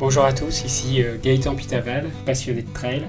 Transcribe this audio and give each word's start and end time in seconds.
Bonjour 0.00 0.24
à 0.24 0.32
tous, 0.32 0.64
ici 0.64 1.02
euh, 1.02 1.16
Gaëtan 1.20 1.56
Pitaval, 1.56 2.04
passionné 2.24 2.62
de 2.62 2.72
trail. 2.72 3.02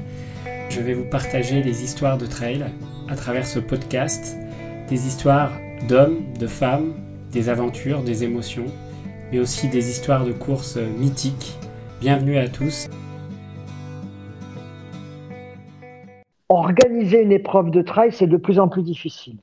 Je 0.71 0.82
vais 0.82 0.96
vous 0.96 1.08
partager 1.08 1.62
des 1.62 1.83
histoires 1.83 2.17
de 2.17 2.25
trail 2.25 2.66
à 3.08 3.16
travers 3.16 3.46
ce 3.46 3.59
podcast, 3.59 4.35
des 4.87 5.05
histoires 5.05 5.51
d'hommes, 5.87 6.17
de 6.39 6.48
femmes, 6.48 6.96
des 7.32 7.48
aventures, 7.50 8.02
des 8.02 8.23
émotions, 8.23 8.66
mais 9.32 9.38
aussi 9.38 9.70
des 9.70 9.91
histoires 9.91 10.25
de 10.25 10.32
courses 10.32 10.78
euh, 10.78 10.88
mythiques. 10.98 11.60
Bienvenue 12.02 12.39
à 12.39 12.48
tous. 12.48 12.90
Organiser 16.50 17.21
une 17.21 17.34
épreuve 17.34 17.70
de 17.70 17.84
trail, 17.84 18.12
c'est 18.12 18.26
de 18.26 18.38
plus 18.38 18.58
en 18.58 18.68
plus 18.68 18.82
difficile. 18.82 19.38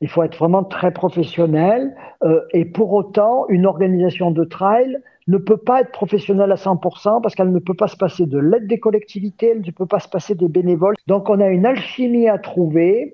Il 0.00 0.08
faut 0.08 0.22
être 0.22 0.38
vraiment 0.38 0.64
très 0.64 0.92
professionnel 0.92 1.94
euh, 2.22 2.40
et 2.54 2.64
pour 2.64 2.94
autant, 2.94 3.44
une 3.50 3.66
organisation 3.66 4.30
de 4.30 4.44
trail 4.44 4.96
ne 5.28 5.38
peut 5.38 5.56
pas 5.56 5.80
être 5.80 5.90
professionnelle 5.90 6.52
à 6.52 6.56
100% 6.56 7.20
parce 7.20 7.34
qu'elle 7.34 7.50
ne 7.50 7.58
peut 7.58 7.74
pas 7.74 7.88
se 7.88 7.96
passer 7.96 8.26
de 8.26 8.38
l'aide 8.38 8.68
des 8.68 8.78
collectivités, 8.78 9.50
elle 9.50 9.62
ne 9.62 9.70
peut 9.72 9.86
pas 9.86 9.98
se 9.98 10.08
passer 10.08 10.36
des 10.36 10.48
bénévoles. 10.48 10.94
Donc 11.08 11.28
on 11.28 11.40
a 11.40 11.48
une 11.48 11.66
alchimie 11.66 12.28
à 12.28 12.38
trouver. 12.38 13.12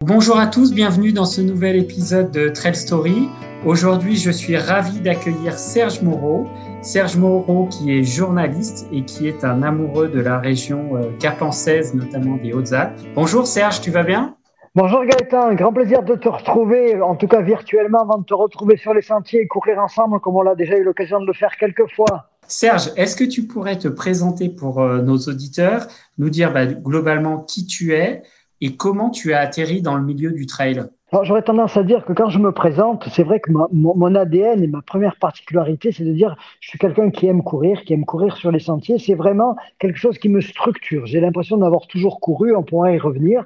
Bonjour 0.00 0.38
à 0.38 0.46
tous, 0.46 0.72
bienvenue 0.72 1.12
dans 1.12 1.24
ce 1.24 1.40
nouvel 1.40 1.74
épisode 1.74 2.30
de 2.30 2.48
Trail 2.48 2.76
Story. 2.76 3.28
Aujourd'hui, 3.64 4.14
je 4.16 4.30
suis 4.30 4.56
ravi 4.56 5.00
d'accueillir 5.00 5.58
Serge 5.58 6.00
Moreau. 6.00 6.46
Serge 6.86 7.16
Moreau, 7.16 7.66
qui 7.66 7.98
est 7.98 8.04
journaliste 8.04 8.86
et 8.92 9.04
qui 9.04 9.26
est 9.26 9.42
un 9.42 9.64
amoureux 9.64 10.06
de 10.06 10.20
la 10.20 10.38
région 10.38 10.96
euh, 10.96 11.10
capençaise, 11.18 11.92
notamment 11.94 12.36
des 12.36 12.52
Hautes-Alpes. 12.52 12.96
Bonjour 13.16 13.44
Serge, 13.44 13.80
tu 13.80 13.90
vas 13.90 14.04
bien? 14.04 14.36
Bonjour 14.72 15.04
Gaëtan, 15.04 15.48
un 15.48 15.54
grand 15.56 15.72
plaisir 15.72 16.04
de 16.04 16.14
te 16.14 16.28
retrouver, 16.28 17.00
en 17.00 17.16
tout 17.16 17.26
cas 17.26 17.42
virtuellement, 17.42 18.02
avant 18.02 18.18
de 18.18 18.24
te 18.24 18.34
retrouver 18.34 18.76
sur 18.76 18.94
les 18.94 19.02
sentiers 19.02 19.40
et 19.40 19.48
courir 19.48 19.80
ensemble, 19.80 20.20
comme 20.20 20.36
on 20.36 20.46
a 20.46 20.54
déjà 20.54 20.76
eu 20.76 20.84
l'occasion 20.84 21.20
de 21.20 21.26
le 21.26 21.32
faire 21.32 21.56
quelques 21.58 21.92
fois. 21.92 22.30
Serge, 22.46 22.92
est-ce 22.94 23.16
que 23.16 23.24
tu 23.24 23.48
pourrais 23.48 23.78
te 23.78 23.88
présenter 23.88 24.48
pour 24.48 24.80
euh, 24.80 25.02
nos 25.02 25.18
auditeurs, 25.18 25.88
nous 26.18 26.30
dire 26.30 26.52
bah, 26.52 26.66
globalement 26.66 27.40
qui 27.40 27.66
tu 27.66 27.94
es 27.94 28.22
et 28.60 28.76
comment 28.76 29.10
tu 29.10 29.32
as 29.32 29.40
atterri 29.40 29.82
dans 29.82 29.96
le 29.96 30.04
milieu 30.04 30.30
du 30.30 30.46
trail? 30.46 30.84
J'aurais 31.24 31.42
tendance 31.42 31.76
à 31.76 31.82
dire 31.82 32.04
que 32.04 32.12
quand 32.12 32.28
je 32.28 32.38
me 32.38 32.52
présente, 32.52 33.08
c'est 33.10 33.22
vrai 33.22 33.40
que 33.40 33.50
mon, 33.52 34.14
ADN 34.14 34.62
et 34.62 34.66
ma 34.66 34.82
première 34.82 35.16
particularité, 35.16 35.92
c'est 35.92 36.04
de 36.04 36.12
dire 36.12 36.36
je 36.60 36.68
suis 36.68 36.78
quelqu'un 36.78 37.10
qui 37.10 37.26
aime 37.26 37.42
courir, 37.42 37.82
qui 37.84 37.92
aime 37.92 38.04
courir 38.04 38.36
sur 38.36 38.50
les 38.50 38.58
sentiers. 38.58 38.98
C'est 38.98 39.14
vraiment 39.14 39.56
quelque 39.78 39.98
chose 39.98 40.18
qui 40.18 40.28
me 40.28 40.40
structure. 40.40 41.06
J'ai 41.06 41.20
l'impression 41.20 41.56
d'avoir 41.58 41.86
toujours 41.86 42.20
couru, 42.20 42.54
on 42.54 42.62
pourra 42.62 42.92
y 42.92 42.98
revenir. 42.98 43.44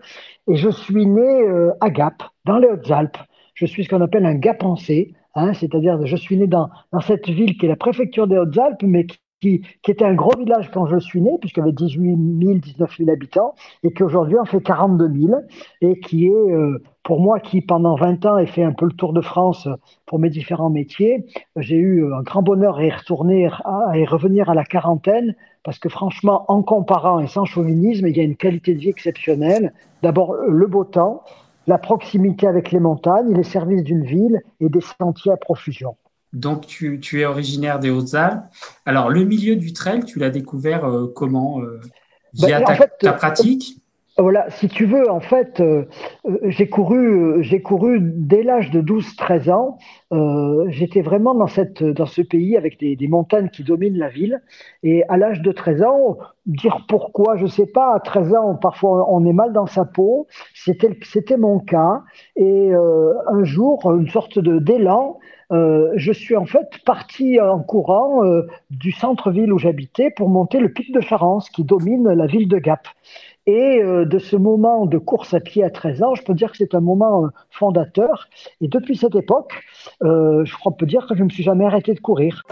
Et 0.48 0.56
je 0.56 0.70
suis 0.70 1.06
né 1.06 1.42
euh, 1.42 1.72
à 1.80 1.90
Gap, 1.90 2.22
dans 2.44 2.58
les 2.58 2.68
Hautes-Alpes. 2.68 3.18
Je 3.54 3.66
suis 3.66 3.84
ce 3.84 3.88
qu'on 3.88 4.00
appelle 4.00 4.26
un 4.26 4.34
Gapensé, 4.34 5.14
hein, 5.34 5.52
c'est-à-dire 5.52 6.06
je 6.06 6.16
suis 6.16 6.36
né 6.36 6.46
dans, 6.46 6.70
dans 6.92 7.00
cette 7.00 7.28
ville 7.28 7.56
qui 7.58 7.66
est 7.66 7.68
la 7.68 7.76
préfecture 7.76 8.26
des 8.26 8.38
Hautes-Alpes, 8.38 8.82
mais 8.82 9.06
qui 9.06 9.18
qui, 9.40 9.62
était 9.88 10.04
un 10.04 10.14
gros 10.14 10.36
village 10.38 10.70
quand 10.72 10.86
je 10.86 10.98
suis 10.98 11.20
né, 11.20 11.30
puisqu'il 11.40 11.60
y 11.60 11.62
avait 11.62 11.72
18 11.72 12.16
000, 12.42 12.58
19 12.58 12.96
000 12.98 13.10
habitants, 13.10 13.54
et 13.82 13.92
qui 13.92 14.02
aujourd'hui 14.02 14.38
en 14.38 14.44
fait 14.44 14.60
42 14.60 15.08
000, 15.08 15.40
et 15.80 15.98
qui 16.00 16.26
est, 16.26 16.30
euh, 16.30 16.82
pour 17.02 17.20
moi 17.20 17.40
qui 17.40 17.60
pendant 17.60 17.96
20 17.96 18.26
ans 18.26 18.38
ai 18.38 18.46
fait 18.46 18.62
un 18.62 18.72
peu 18.72 18.86
le 18.86 18.92
tour 18.92 19.12
de 19.12 19.20
France 19.20 19.68
pour 20.06 20.18
mes 20.18 20.30
différents 20.30 20.70
métiers, 20.70 21.26
j'ai 21.56 21.76
eu 21.76 22.04
un 22.12 22.22
grand 22.22 22.42
bonheur 22.42 22.78
à 22.78 22.84
y 22.84 22.90
retourner, 22.90 23.48
à 23.64 23.98
y 23.98 24.04
revenir 24.04 24.50
à 24.50 24.54
la 24.54 24.64
quarantaine, 24.64 25.34
parce 25.62 25.78
que 25.78 25.88
franchement, 25.88 26.44
en 26.48 26.62
comparant 26.62 27.20
et 27.20 27.26
sans 27.26 27.44
chauvinisme, 27.44 28.06
il 28.06 28.16
y 28.16 28.20
a 28.20 28.24
une 28.24 28.36
qualité 28.36 28.74
de 28.74 28.80
vie 28.80 28.88
exceptionnelle. 28.88 29.72
D'abord, 30.02 30.34
le 30.34 30.66
beau 30.66 30.84
temps, 30.84 31.22
la 31.66 31.78
proximité 31.78 32.46
avec 32.46 32.72
les 32.72 32.80
montagnes, 32.80 33.34
les 33.34 33.42
services 33.42 33.84
d'une 33.84 34.04
ville 34.04 34.40
et 34.60 34.68
des 34.68 34.80
sentiers 34.80 35.32
à 35.32 35.36
profusion. 35.36 35.96
Donc, 36.32 36.66
tu, 36.66 37.00
es 37.20 37.24
originaire 37.24 37.80
des 37.80 37.90
Hautes-Alpes. 37.90 38.44
Alors, 38.86 39.10
le 39.10 39.24
milieu 39.24 39.56
du 39.56 39.72
trail, 39.72 40.04
tu 40.04 40.18
l'as 40.18 40.30
découvert 40.30 40.84
euh, 40.84 41.12
comment 41.14 41.60
euh, 41.60 41.80
Via 42.32 42.60
bah, 42.60 42.76
ta, 43.00 43.12
pratique? 43.12 43.78
Voilà, 44.16 44.48
si 44.50 44.68
tu 44.68 44.84
veux, 44.84 45.10
en 45.10 45.18
fait, 45.18 45.60
euh, 45.60 45.86
j'ai 46.44 46.68
couru, 46.68 47.42
j'ai 47.42 47.62
couru 47.62 47.98
dès 48.00 48.44
l'âge 48.44 48.70
de 48.70 48.80
12-13 48.80 49.50
ans. 49.50 49.78
J'étais 50.68 51.00
vraiment 51.00 51.34
dans, 51.34 51.48
cette, 51.48 51.82
dans 51.82 52.06
ce 52.06 52.22
pays 52.22 52.56
avec 52.56 52.78
des, 52.78 52.94
des, 52.94 53.08
montagnes 53.08 53.48
qui 53.48 53.64
dominent 53.64 53.98
la 53.98 54.08
ville. 54.08 54.40
Et 54.84 55.02
à 55.08 55.16
l'âge 55.16 55.40
de 55.40 55.50
13 55.50 55.82
ans, 55.82 56.18
dire 56.46 56.84
pourquoi, 56.88 57.36
je 57.38 57.46
sais 57.46 57.66
pas, 57.66 57.94
à 57.94 57.98
13 58.00 58.34
ans, 58.34 58.54
parfois 58.54 59.12
on 59.12 59.24
est 59.26 59.32
mal 59.32 59.52
dans 59.52 59.66
sa 59.66 59.84
peau. 59.84 60.28
C'était 60.54 61.36
mon 61.36 61.58
cas. 61.58 62.02
Et 62.36 62.72
un 62.72 63.44
jour, 63.44 63.90
une 63.90 64.08
sorte 64.08 64.38
de 64.38 64.60
d'élan 64.60 65.18
euh, 65.52 65.90
je 65.96 66.12
suis 66.12 66.36
en 66.36 66.46
fait 66.46 66.78
parti 66.84 67.40
en 67.40 67.60
courant 67.60 68.24
euh, 68.24 68.46
du 68.70 68.92
centre-ville 68.92 69.52
où 69.52 69.58
j'habitais 69.58 70.10
pour 70.10 70.28
monter 70.28 70.60
le 70.60 70.72
pic 70.72 70.92
de 70.92 71.00
Charence 71.00 71.50
qui 71.50 71.64
domine 71.64 72.08
la 72.12 72.26
ville 72.26 72.48
de 72.48 72.58
Gap. 72.58 72.86
Et 73.46 73.82
euh, 73.82 74.04
de 74.04 74.18
ce 74.18 74.36
moment 74.36 74.86
de 74.86 74.98
course 74.98 75.34
à 75.34 75.40
pied 75.40 75.64
à 75.64 75.70
13 75.70 76.02
ans, 76.02 76.14
je 76.14 76.22
peux 76.22 76.34
dire 76.34 76.52
que 76.52 76.58
c'est 76.58 76.74
un 76.74 76.80
moment 76.80 77.28
fondateur. 77.50 78.28
Et 78.60 78.68
depuis 78.68 78.96
cette 78.96 79.16
époque, 79.16 79.62
je 80.02 80.56
crois 80.56 80.76
peut 80.76 80.86
dire 80.86 81.06
que 81.06 81.14
je 81.14 81.20
ne 81.20 81.24
me 81.24 81.30
suis 81.30 81.42
jamais 81.42 81.64
arrêté 81.64 81.94
de 81.94 82.00
courir. 82.00 82.44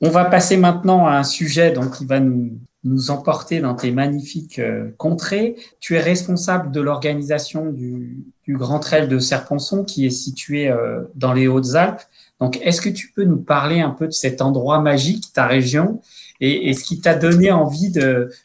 On 0.00 0.10
va 0.10 0.24
passer 0.24 0.56
maintenant 0.56 1.06
à 1.06 1.12
un 1.12 1.24
sujet 1.24 1.72
donc, 1.72 1.96
qui 1.96 2.06
va 2.06 2.20
nous, 2.20 2.58
nous 2.84 3.10
emporter 3.10 3.60
dans 3.60 3.74
tes 3.74 3.90
magnifiques 3.90 4.58
euh, 4.58 4.90
contrées. 4.96 5.56
Tu 5.80 5.96
es 5.96 6.00
responsable 6.00 6.70
de 6.70 6.80
l'organisation 6.80 7.70
du, 7.70 8.24
du, 8.44 8.56
Grand 8.56 8.78
Trail 8.78 9.08
de 9.08 9.18
Serponçon 9.18 9.84
qui 9.84 10.06
est 10.06 10.10
situé 10.10 10.68
euh, 10.68 11.02
dans 11.14 11.32
les 11.32 11.48
Hautes-Alpes. 11.48 12.02
Donc, 12.40 12.60
est-ce 12.62 12.80
que 12.80 12.88
tu 12.88 13.10
peux 13.12 13.24
nous 13.24 13.38
parler 13.38 13.80
un 13.80 13.90
peu 13.90 14.06
de 14.06 14.12
cet 14.12 14.40
endroit 14.40 14.80
magique, 14.80 15.32
ta 15.32 15.46
région, 15.46 16.00
et, 16.40 16.68
et 16.68 16.72
ce 16.72 16.84
qui 16.84 17.00
t'a 17.00 17.16
donné 17.16 17.50
envie 17.50 17.92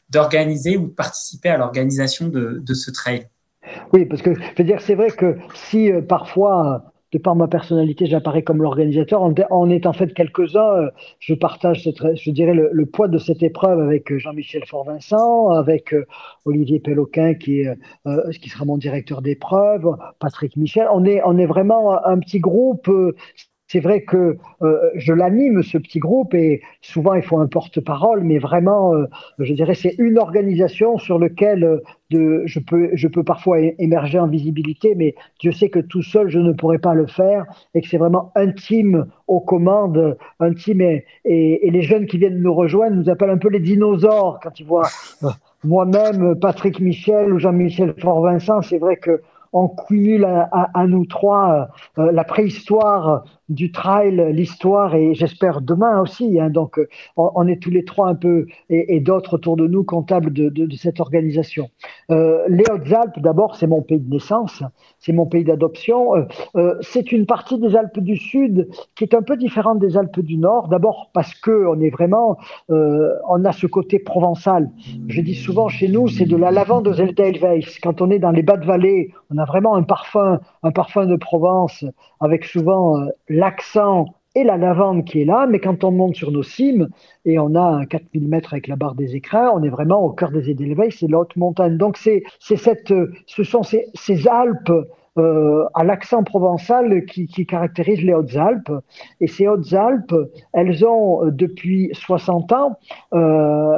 d'organiser 0.09 0.77
ou 0.77 0.87
de 0.87 0.93
participer 0.93 1.49
à 1.49 1.57
l'organisation 1.57 2.27
de, 2.27 2.59
de, 2.65 2.73
ce 2.73 2.89
trail? 2.89 3.27
Oui, 3.93 4.05
parce 4.05 4.23
que 4.23 4.33
je 4.33 4.41
veux 4.57 4.63
dire, 4.63 4.81
c'est 4.81 4.95
vrai 4.95 5.11
que 5.11 5.37
si 5.53 5.91
euh, 5.91 6.01
parfois 6.01 6.92
de 7.13 7.19
par 7.19 7.35
ma 7.35 7.47
personnalité, 7.47 8.07
j'apparais 8.07 8.41
comme 8.41 8.61
l'organisateur. 8.61 9.23
Est 9.69 9.85
en 9.85 9.93
fait 9.93 10.13
quelques-uns. 10.13 10.83
Euh, 10.83 10.89
je 11.19 11.33
partage, 11.33 11.83
je 11.83 12.31
dirais, 12.31 12.53
le, 12.53 12.85
poids 12.85 13.07
de 13.07 13.17
cette 13.17 13.43
épreuve 13.43 13.79
avec 13.79 14.11
euh, 14.11 14.17
Jean-Michel 14.17 14.65
Fort-Vincent, 14.65 15.49
avec 15.49 15.93
euh, 15.93 16.05
Olivier 16.45 16.79
Péloquin, 16.79 17.35
qui, 17.35 17.61
est, 17.61 17.77
qui 18.41 18.49
sera 18.49 18.65
mon 18.65 18.77
directeur 18.77 19.21
d'épreuve, 19.21 19.95
Patrick 20.19 20.57
Michel. 20.57 20.87
On 20.91 21.05
est, 21.05 21.21
on 21.23 21.37
est 21.37 21.45
vraiment 21.45 22.03
un 22.05 22.19
petit 22.19 22.39
groupe 22.39 22.89
c'est 23.67 23.79
vrai 23.79 24.01
que 24.01 24.37
euh, 24.61 24.89
je 24.95 25.13
l'anime, 25.13 25.63
ce 25.63 25.77
petit 25.77 25.99
groupe, 25.99 26.33
et 26.33 26.61
souvent 26.81 27.13
il 27.13 27.23
faut 27.23 27.39
un 27.39 27.47
porte-parole, 27.47 28.23
mais 28.23 28.37
vraiment, 28.37 28.93
euh, 28.93 29.05
je 29.39 29.53
dirais, 29.53 29.73
c'est 29.73 29.95
une 29.97 30.19
organisation 30.19 30.97
sur 30.97 31.17
laquelle 31.17 31.81
euh, 32.13 32.43
je, 32.45 32.59
peux, 32.59 32.89
je 32.93 33.07
peux 33.07 33.23
parfois 33.23 33.59
émerger 33.79 34.19
en 34.19 34.27
visibilité, 34.27 34.93
mais 34.95 35.15
je 35.41 35.49
sais 35.49 35.69
que 35.69 35.79
tout 35.79 36.03
seul, 36.03 36.29
je 36.29 36.39
ne 36.39 36.51
pourrais 36.51 36.77
pas 36.77 36.93
le 36.93 37.07
faire, 37.07 37.45
et 37.73 37.81
que 37.81 37.87
c'est 37.87 37.97
vraiment 37.97 38.31
intime 38.35 39.07
aux 39.27 39.39
commandes, 39.39 40.17
intime, 40.39 40.81
et, 40.81 41.05
et, 41.25 41.71
les 41.71 41.81
jeunes 41.81 42.05
qui 42.05 42.17
viennent 42.17 42.41
nous 42.41 42.53
rejoindre 42.53 42.95
nous 42.95 43.09
appellent 43.09 43.31
un 43.31 43.37
peu 43.37 43.49
les 43.49 43.59
dinosaures 43.59 44.39
quand 44.43 44.59
ils 44.59 44.65
voient 44.65 44.89
moi-même, 45.63 46.35
Patrick 46.39 46.79
Michel 46.79 47.33
ou 47.33 47.39
Jean-Michel 47.39 47.95
Fort-Vincent, 47.97 48.61
c'est 48.61 48.77
vrai 48.77 48.97
que 48.97 49.21
on 49.53 49.69
cumule 49.69 50.25
à, 50.25 50.87
nous 50.87 51.05
trois 51.05 51.69
la 51.95 52.23
préhistoire 52.23 53.23
du 53.49 53.71
trail, 53.71 54.31
l'histoire 54.33 54.95
et 54.95 55.13
j'espère 55.13 55.61
demain 55.61 56.01
aussi. 56.01 56.39
Hein, 56.39 56.49
donc, 56.49 56.79
euh, 56.79 56.87
on, 57.17 57.47
est 57.47 57.61
tous 57.61 57.69
les 57.69 57.83
trois 57.83 58.07
un 58.07 58.15
peu 58.15 58.47
et, 58.69 58.99
d'autres 58.99 59.35
autour 59.35 59.57
de 59.57 59.67
nous 59.67 59.83
comptables 59.83 60.31
de, 60.31 60.67
cette 60.75 60.99
organisation. 60.99 61.69
Euh, 62.09 62.43
les 62.47 62.63
Hautes-Alpes, 62.71 63.19
d'abord, 63.19 63.55
c'est 63.55 63.67
mon 63.67 63.81
pays 63.81 63.99
de 63.99 64.09
naissance, 64.09 64.63
c'est 64.99 65.13
mon 65.13 65.25
pays 65.25 65.43
d'adoption. 65.43 66.15
Euh, 66.55 66.75
c'est 66.81 67.11
une 67.11 67.25
partie 67.25 67.59
des 67.59 67.75
Alpes 67.75 67.99
du 67.99 68.15
Sud 68.15 68.69
qui 68.95 69.03
est 69.03 69.13
un 69.13 69.21
peu 69.21 69.35
différente 69.35 69.79
des 69.79 69.97
Alpes 69.97 70.21
du 70.21 70.37
Nord. 70.37 70.69
D'abord 70.69 71.09
parce 71.13 71.33
que 71.35 71.67
on 71.67 71.79
est 71.81 71.89
vraiment, 71.89 72.37
on 72.69 73.45
a 73.45 73.51
ce 73.51 73.67
côté 73.67 73.99
provençal. 73.99 74.69
Je 75.07 75.21
dis 75.21 75.35
souvent 75.35 75.67
chez 75.67 75.87
nous, 75.87 76.07
c'est 76.07 76.25
de 76.25 76.37
la 76.37 76.51
lavande 76.51 76.87
aux 76.87 76.93
Edelweiss. 76.93 77.79
Quand 77.79 78.01
on 78.01 78.09
est 78.09 78.19
dans 78.19 78.31
les 78.31 78.43
bas 78.43 78.57
de 78.57 78.65
vallée, 78.65 79.11
on 79.29 79.37
a 79.37 79.45
vraiment 79.45 79.75
un 79.75 79.83
parfum, 79.83 80.39
un 80.63 80.71
parfum 80.71 81.05
de 81.05 81.15
Provence 81.15 81.85
avec 82.19 82.45
souvent 82.45 82.97
l'accent 83.33 84.05
et 84.35 84.43
la 84.43 84.57
lavande 84.57 85.05
qui 85.05 85.21
est 85.21 85.25
là, 85.25 85.45
mais 85.47 85.59
quand 85.59 85.83
on 85.83 85.91
monte 85.91 86.15
sur 86.15 86.31
nos 86.31 86.43
cimes 86.43 86.89
et 87.25 87.37
on 87.37 87.53
a 87.55 87.61
un 87.61 87.85
4000 87.85 88.27
mètres 88.27 88.53
avec 88.53 88.67
la 88.67 88.75
barre 88.75 88.95
des 88.95 89.15
écrins, 89.15 89.51
on 89.53 89.61
est 89.63 89.69
vraiment 89.69 90.03
au 90.03 90.09
cœur 90.11 90.31
des 90.31 90.49
Edelweiss, 90.49 90.97
c'est 90.99 91.09
la 91.09 91.19
haute 91.19 91.35
montagne. 91.35 91.77
Donc 91.77 91.97
c'est 91.97 92.23
cette, 92.39 92.93
ce 93.27 93.43
sont 93.43 93.61
ces 93.63 94.27
Alpes 94.27 94.71
euh, 95.17 95.65
à 95.73 95.83
l'accent 95.83 96.23
provençal 96.23 97.05
qui, 97.05 97.27
caractérise 97.45 98.01
les 98.01 98.13
Hautes-Alpes. 98.13 98.71
Et 99.21 99.27
ces 99.27 99.47
Hautes-Alpes, 99.47 100.15
elles 100.53 100.85
ont 100.85 101.25
depuis 101.25 101.91
60 101.93 102.51
ans, 102.51 102.77
euh, 103.13 103.77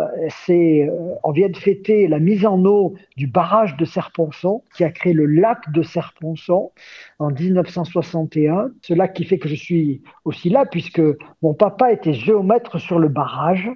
on 1.24 1.32
vient 1.32 1.50
de 1.50 1.58
fêter 1.58 2.08
la 2.08 2.20
mise 2.20 2.46
en 2.46 2.64
eau 2.64 2.96
du 3.18 3.28
barrage 3.28 3.76
de 3.78 3.86
Serponçon, 3.86 4.64
qui 4.76 4.84
a 4.84 4.92
créé 4.92 5.14
le 5.14 5.26
lac 5.26 5.72
de 5.72 5.82
Serponçon 5.82 6.72
en 7.20 7.32
1961. 7.32 8.72
Ce 8.82 8.94
lac 8.94 9.14
qui 9.14 9.26
fait 9.26 9.38
que 9.38 9.50
je 9.50 9.56
suis 9.56 10.02
aussi 10.24 10.50
là, 10.50 10.66
puisque 10.66 11.02
mon 11.42 11.54
papa 11.54 11.92
était 11.92 12.14
géomètre 12.14 12.80
sur 12.80 13.00
le 13.00 13.08
barrage. 13.08 13.70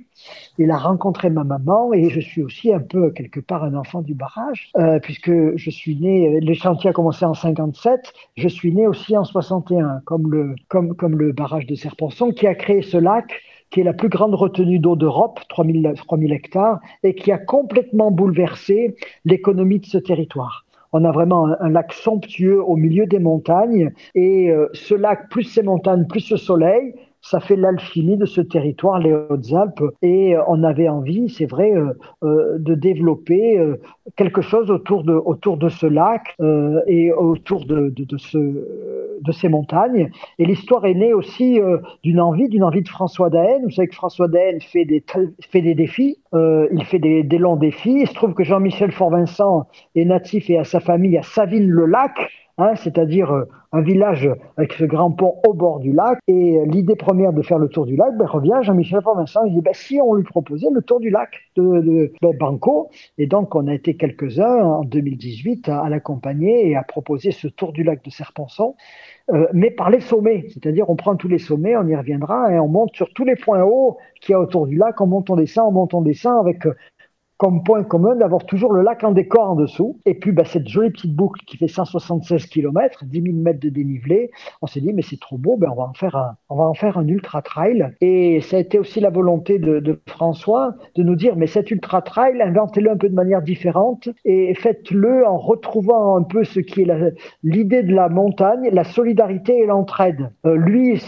Il 0.58 0.72
a 0.72 0.78
rencontré 0.78 1.30
ma 1.30 1.44
maman 1.44 1.94
et 1.94 2.10
je 2.10 2.20
suis 2.20 2.44
aussi 2.44 2.74
un 2.74 2.80
peu 2.80 3.12
quelque 3.12 3.40
part 3.40 3.64
un 3.64 3.74
enfant 3.76 4.02
du 4.02 4.14
barrage, 4.14 4.72
euh, 4.78 5.00
puisque 5.00 5.32
je 5.56 5.70
suis 5.70 5.96
né, 5.96 6.40
le 6.42 6.54
chantier 6.54 6.90
a 6.90 6.94
commencé 6.94 7.26
en 7.26 7.34
57, 7.50 8.14
je 8.38 8.48
suis 8.48 8.74
né 8.74 8.86
aussi 8.86 9.18
en 9.18 9.24
61, 9.24 10.02
comme 10.06 10.32
le, 10.32 11.32
barrage 11.32 11.66
de 11.66 11.76
Serponçon 11.76 12.32
qui 12.32 12.46
a 12.46 12.54
créé 12.54 12.82
ce 12.82 12.98
lac 12.98 13.42
qui 13.72 13.82
est 13.82 13.84
la 13.84 13.94
plus 13.94 14.10
grande 14.10 14.34
retenue 14.34 14.80
d'eau 14.80 14.96
d'Europe, 14.96 15.40
3000, 15.50 15.94
3000 15.96 16.32
hectares, 16.32 16.80
et 17.04 17.14
qui 17.14 17.32
a 17.32 17.38
complètement 17.38 18.10
bouleversé 18.10 18.96
l'économie 19.26 19.80
de 19.80 19.86
ce 19.86 20.00
territoire. 20.00 20.66
On 20.92 21.06
a 21.06 21.12
vraiment 21.12 21.48
un, 21.60 21.70
lac 21.70 21.94
somptueux 21.94 22.64
au 22.64 22.76
milieu 22.76 23.06
des 23.06 23.20
montagnes, 23.20 23.92
et 24.16 24.50
euh, 24.50 24.70
ce 24.74 24.96
lac, 24.96 25.30
plus 25.30 25.44
ces 25.44 25.62
montagnes, 25.62 26.08
plus 26.08 26.22
ce 26.22 26.36
soleil, 26.36 26.96
ça 27.22 27.40
fait 27.40 27.56
l'alchimie 27.56 28.18
de 28.18 28.26
ce 28.26 28.42
territoire, 28.42 29.00
les 29.00 29.14
Hautes-Alpes, 29.14 29.84
et 30.02 30.36
euh, 30.36 30.42
on 30.48 30.64
avait 30.64 30.90
envie, 30.90 31.30
c'est 31.30 31.46
vrai, 31.46 31.72
euh, 31.76 31.94
euh, 32.24 32.58
de 32.60 32.76
développer 32.76 33.60
quelque 34.16 34.42
chose 34.42 34.72
autour 34.72 35.04
de, 35.04 35.14
autour 35.14 35.58
de 35.58 35.70
ce 35.70 35.86
lac 35.86 36.36
et 36.88 37.12
autour 37.12 37.66
de, 37.66 37.94
de, 37.96 38.18
ce, 38.18 38.38
de 38.38 39.32
ces 39.32 39.50
montagnes. 39.50 40.10
Et 40.40 40.46
l'histoire 40.46 40.86
est 40.86 40.94
née 40.94 41.14
aussi 41.14 41.60
d'une 42.04 42.20
envie, 42.20 42.50
d'une 42.50 42.64
envie 42.64 42.82
de 42.82 42.88
François 42.88 43.30
Daen. 43.30 43.62
Vous 43.64 43.70
savez 43.72 43.88
que 43.88 43.96
François 43.96 44.28
Daen 44.28 44.60
fait 44.60 44.86
des, 44.86 45.04
fait 45.50 45.62
des 45.62 45.76
défis, 45.76 46.18
il 46.34 46.84
fait 46.86 47.00
des, 47.00 47.24
des 47.24 47.38
longs 47.38 47.56
défis. 47.56 48.00
Il 48.02 48.08
se 48.08 48.14
trouve 48.14 48.34
que 48.34 48.44
Jean-Michel 48.44 48.92
Fort-Vincent 48.92 49.68
est 49.96 50.06
natif 50.06 50.50
et 50.50 50.58
a 50.58 50.64
sa 50.64 50.80
famille 50.80 51.18
à 51.18 51.24
Savine-le-Lac, 51.24 52.32
Hein, 52.62 52.76
c'est-à-dire 52.76 53.32
euh, 53.32 53.46
un 53.72 53.80
village 53.80 54.30
avec 54.58 54.74
ce 54.74 54.84
grand 54.84 55.12
pont 55.12 55.36
au 55.48 55.54
bord 55.54 55.80
du 55.80 55.94
lac. 55.94 56.20
Et 56.28 56.58
euh, 56.58 56.66
l'idée 56.66 56.98
première 56.98 57.32
de 57.32 57.42
faire 57.42 57.58
le 57.58 57.70
tour 57.70 57.86
du 57.86 57.96
lac 57.96 58.18
ben, 58.18 58.26
revient 58.26 58.60
Jean-Michel 58.64 59.00
Vincent. 59.16 59.46
Il 59.46 59.54
dit 59.54 59.62
ben, 59.62 59.74
si 59.74 60.02
on 60.04 60.14
lui 60.14 60.26
proposait 60.26 60.68
le 60.70 60.82
tour 60.82 61.00
du 61.00 61.10
lac 61.10 61.30
de, 61.56 62.12
Banco. 62.38 62.90
Et 63.18 63.28
donc, 63.28 63.56
on 63.56 63.68
a 63.68 63.74
été 63.74 63.96
quelques-uns 63.96 64.62
en 64.62 64.84
2018 64.84 65.70
à, 65.70 65.88
l'accompagner 65.88 66.70
et 66.70 66.76
à 66.76 66.84
proposer 66.84 67.32
ce 67.32 67.48
tour 67.48 67.72
du 67.72 67.84
lac 67.84 68.04
de 68.04 68.10
Serponçon, 68.10 68.76
euh, 69.32 69.48
mais 69.54 69.72
par 69.72 69.90
les 69.90 70.02
sommets. 70.02 70.46
C'est-à-dire, 70.50 70.90
on 70.90 70.98
prend 70.98 71.16
tous 71.16 71.30
les 71.30 71.40
sommets, 71.40 71.78
on 71.78 71.88
y 71.88 71.96
reviendra, 71.96 72.54
et 72.54 72.60
on 72.60 72.68
monte 72.68 72.94
sur 72.94 73.14
tous 73.14 73.24
les 73.24 73.38
points 73.38 73.64
hauts 73.64 73.98
qu'il 74.20 74.34
y 74.34 74.36
a 74.36 74.40
autour 74.40 74.68
du 74.68 74.76
lac. 74.76 75.00
On 75.00 75.08
monte, 75.08 75.30
on 75.30 75.38
descend, 75.38 75.70
on 75.70 75.72
monte, 75.72 75.94
on 75.94 76.02
descend 76.02 76.46
avec 76.46 76.66
comme 77.40 77.64
point 77.64 77.84
commun 77.84 78.18
d'avoir 78.18 78.46
toujours 78.46 78.74
le 78.74 78.82
lac 78.82 79.02
en 79.06 79.14
décor 79.14 79.52
en 79.52 79.56
dessous. 79.56 79.98
Et 80.06 80.14
puis, 80.14 80.34
bah, 80.34 80.44
cette 80.44 80.68
jolie 80.68 80.90
petite 80.90 81.16
boucle 81.16 81.42
qui 81.48 81.56
fait 81.56 81.70
176 81.70 82.46
km, 82.48 83.06
10 83.06 83.22
000 83.22 83.36
mètres 83.38 83.62
de 83.62 83.70
dénivelé, 83.70 84.30
on 84.62 84.68
s'est 84.68 84.82
dit, 84.82 84.92
mais 84.92 85.02
c'est 85.02 85.20
trop 85.20 85.38
beau, 85.38 85.56
ben, 85.56 85.70
on, 85.72 85.76
va 85.76 85.84
en 85.84 85.94
faire 85.94 86.18
un, 86.18 86.36
on 86.50 86.58
va 86.58 86.66
en 86.66 86.74
faire 86.74 86.98
un 86.98 87.08
ultra 87.08 87.42
trail. 87.42 87.96
Et 88.02 88.42
ça 88.42 88.58
a 88.58 88.60
été 88.60 88.78
aussi 88.78 89.00
la 89.00 89.10
volonté 89.10 89.58
de, 89.58 90.02
François 90.06 90.76
de 90.96 91.04
nous 91.04 91.16
dire, 91.16 91.38
mais 91.38 91.48
cet 91.48 91.72
ultra 91.72 92.02
trail, 92.02 92.42
inventez-le 92.42 92.92
un 92.92 92.98
peu 92.98 93.08
de 93.08 93.16
manière 93.16 93.42
différente 93.42 94.10
et 94.26 94.54
faites-le 94.56 95.26
en 95.26 95.38
retrouvant 95.38 96.18
un 96.18 96.24
peu 96.24 96.44
ce 96.44 96.60
qui 96.60 96.82
est 96.82 97.14
l'idée 97.44 97.84
de 97.84 97.96
la 97.96 98.10
montagne, 98.10 98.70
la 98.74 98.84
solidarité 98.84 99.60
et 99.60 99.66
l'entraide. 99.66 100.30
Euh, 100.46 100.58
lui, 100.58 101.02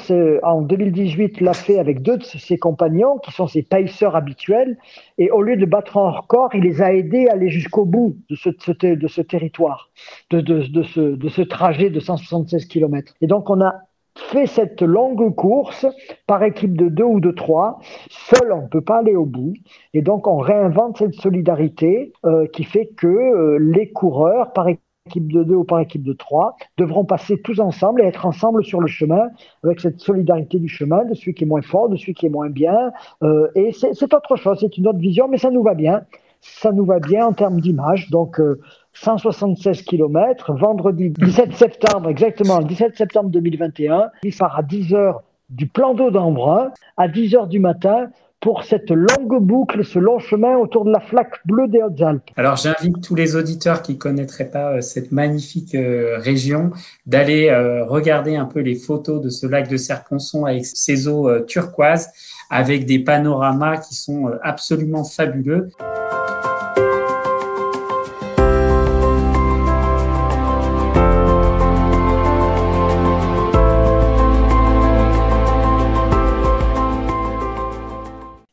en 0.44 0.62
2018, 0.62 1.42
l'a 1.42 1.54
fait 1.54 1.78
avec 1.78 2.02
deux 2.02 2.18
de 2.18 2.24
ses 2.24 2.58
compagnons, 2.58 3.18
qui 3.18 3.32
sont 3.32 3.48
ses 3.48 3.64
paisseurs 3.64 4.16
habituels, 4.16 4.78
et 5.18 5.30
au 5.30 5.42
lieu 5.42 5.58
de 5.58 5.66
battre 5.66 5.98
en 5.98 6.21
corps, 6.28 6.50
il 6.54 6.64
les 6.64 6.82
a 6.82 6.94
aidés 6.94 7.28
à 7.28 7.34
aller 7.34 7.50
jusqu'au 7.50 7.86
bout 7.86 8.18
de 8.30 8.36
ce, 8.36 8.50
territoire, 9.22 9.90
de, 10.30 10.40
ce, 10.84 11.00
de 11.00 11.44
trajet 11.44 11.90
de 11.90 12.00
176 12.00 12.66
km. 12.66 13.14
Et 13.22 13.28
donc, 13.28 13.50
on 13.50 13.62
a 13.62 13.76
fait 14.16 14.46
cette 14.46 14.82
longue 14.82 15.34
course 15.36 15.86
par 16.28 16.44
équipe 16.44 16.76
de 16.76 16.90
deux 16.90 17.04
ou 17.04 17.20
de 17.20 17.32
trois. 17.32 17.80
Seul, 18.10 18.52
on 18.52 18.64
ne 18.64 18.68
peut 18.68 18.82
pas 18.82 19.00
aller 19.00 19.16
au 19.16 19.26
bout. 19.26 19.54
Et 19.94 20.02
donc, 20.02 20.28
on 20.28 20.38
réinvente 20.38 20.98
cette 20.98 21.16
solidarité 21.16 22.14
euh, 22.26 22.48
qui 22.48 22.64
fait 22.64 22.88
que 22.98 23.08
euh, 23.08 23.58
les 23.60 23.92
coureurs, 23.92 24.54
par 24.54 24.68
équipe 24.68 24.84
équipe 25.12 25.32
de 25.32 25.44
deux 25.44 25.56
ou 25.56 25.64
par 25.64 25.80
équipe 25.80 26.04
de 26.04 26.14
trois, 26.14 26.56
devront 26.78 27.06
passer 27.06 27.40
tous 27.42 27.60
ensemble 27.60 28.02
et 28.02 28.06
être 28.06 28.26
ensemble 28.26 28.64
sur 28.64 28.80
le 28.80 28.88
chemin, 28.88 29.30
avec 29.64 29.80
cette 29.80 30.00
solidarité 30.00 30.60
du 30.60 30.68
chemin, 30.68 31.04
de 31.06 31.14
celui 31.14 31.34
qui 31.34 31.44
est 31.44 31.48
moins 31.48 31.62
fort, 31.62 31.90
de 31.90 31.98
celui 31.98 32.14
qui 32.14 32.26
est 32.26 32.30
moins 32.30 32.50
bien. 32.50 32.92
Euh, 33.24 33.48
et 33.56 33.72
c'est 33.74 34.14
autre 34.14 34.36
chose, 34.36 34.58
c'est 34.60 34.78
une 34.78 34.88
autre 34.88 35.00
vision, 35.00 35.28
mais 35.28 35.38
ça 35.38 35.52
nous 35.52 35.64
va 35.64 35.74
bien. 35.74 36.02
Ça 36.40 36.72
nous 36.72 36.86
va 36.86 37.00
bien 37.00 37.28
en 37.28 37.34
termes 37.34 37.62
d'image. 37.62 38.10
Donc, 38.10 38.42
176 38.94 39.84
km, 39.84 40.54
vendredi 40.54 41.12
17 41.12 41.54
septembre, 41.54 42.10
exactement, 42.10 42.60
17 42.62 42.98
septembre 42.98 43.30
2021, 43.30 44.10
il 44.24 44.36
part 44.36 44.58
à 44.58 44.64
10 44.64 44.94
heures 44.94 45.22
du 45.52 45.68
plan 45.68 45.94
d'eau 45.94 46.12
d'Embrun, 46.12 46.72
à 46.98 47.08
10 47.08 47.36
heures 47.36 47.48
du 47.48 47.60
matin, 47.60 48.08
pour 48.42 48.64
cette 48.64 48.90
longue 48.90 49.40
boucle, 49.40 49.86
ce 49.86 50.00
long 50.00 50.18
chemin 50.18 50.58
autour 50.58 50.84
de 50.84 50.92
la 50.92 51.00
flaque 51.00 51.40
bleue 51.46 51.68
des 51.68 51.82
Hautes-Alpes. 51.82 52.32
Alors 52.36 52.58
j'invite 52.58 53.02
tous 53.02 53.14
les 53.14 53.36
auditeurs 53.36 53.84
qui 53.84 54.00
connaîtraient 54.00 54.50
pas 54.50 54.74
euh, 54.74 54.82
cette 54.82 55.12
magnifique 55.12 55.76
euh, 55.76 56.18
région 56.18 56.72
d'aller 57.06 57.50
euh, 57.50 57.86
regarder 57.86 58.36
un 58.36 58.46
peu 58.46 58.60
les 58.60 58.76
photos 58.76 59.22
de 59.22 59.30
ce 59.30 59.46
lac 59.46 59.70
de 59.70 59.78
Serponçon 59.78 60.46
avec 60.46 60.66
ses 60.66 61.08
eaux 61.08 61.30
turquoises, 61.42 62.10
avec 62.50 62.86
des 62.86 63.00
panoramas 63.00 63.78
qui 63.78 63.94
sont 63.94 64.32
absolument 64.42 65.04
fabuleux. 65.04 65.70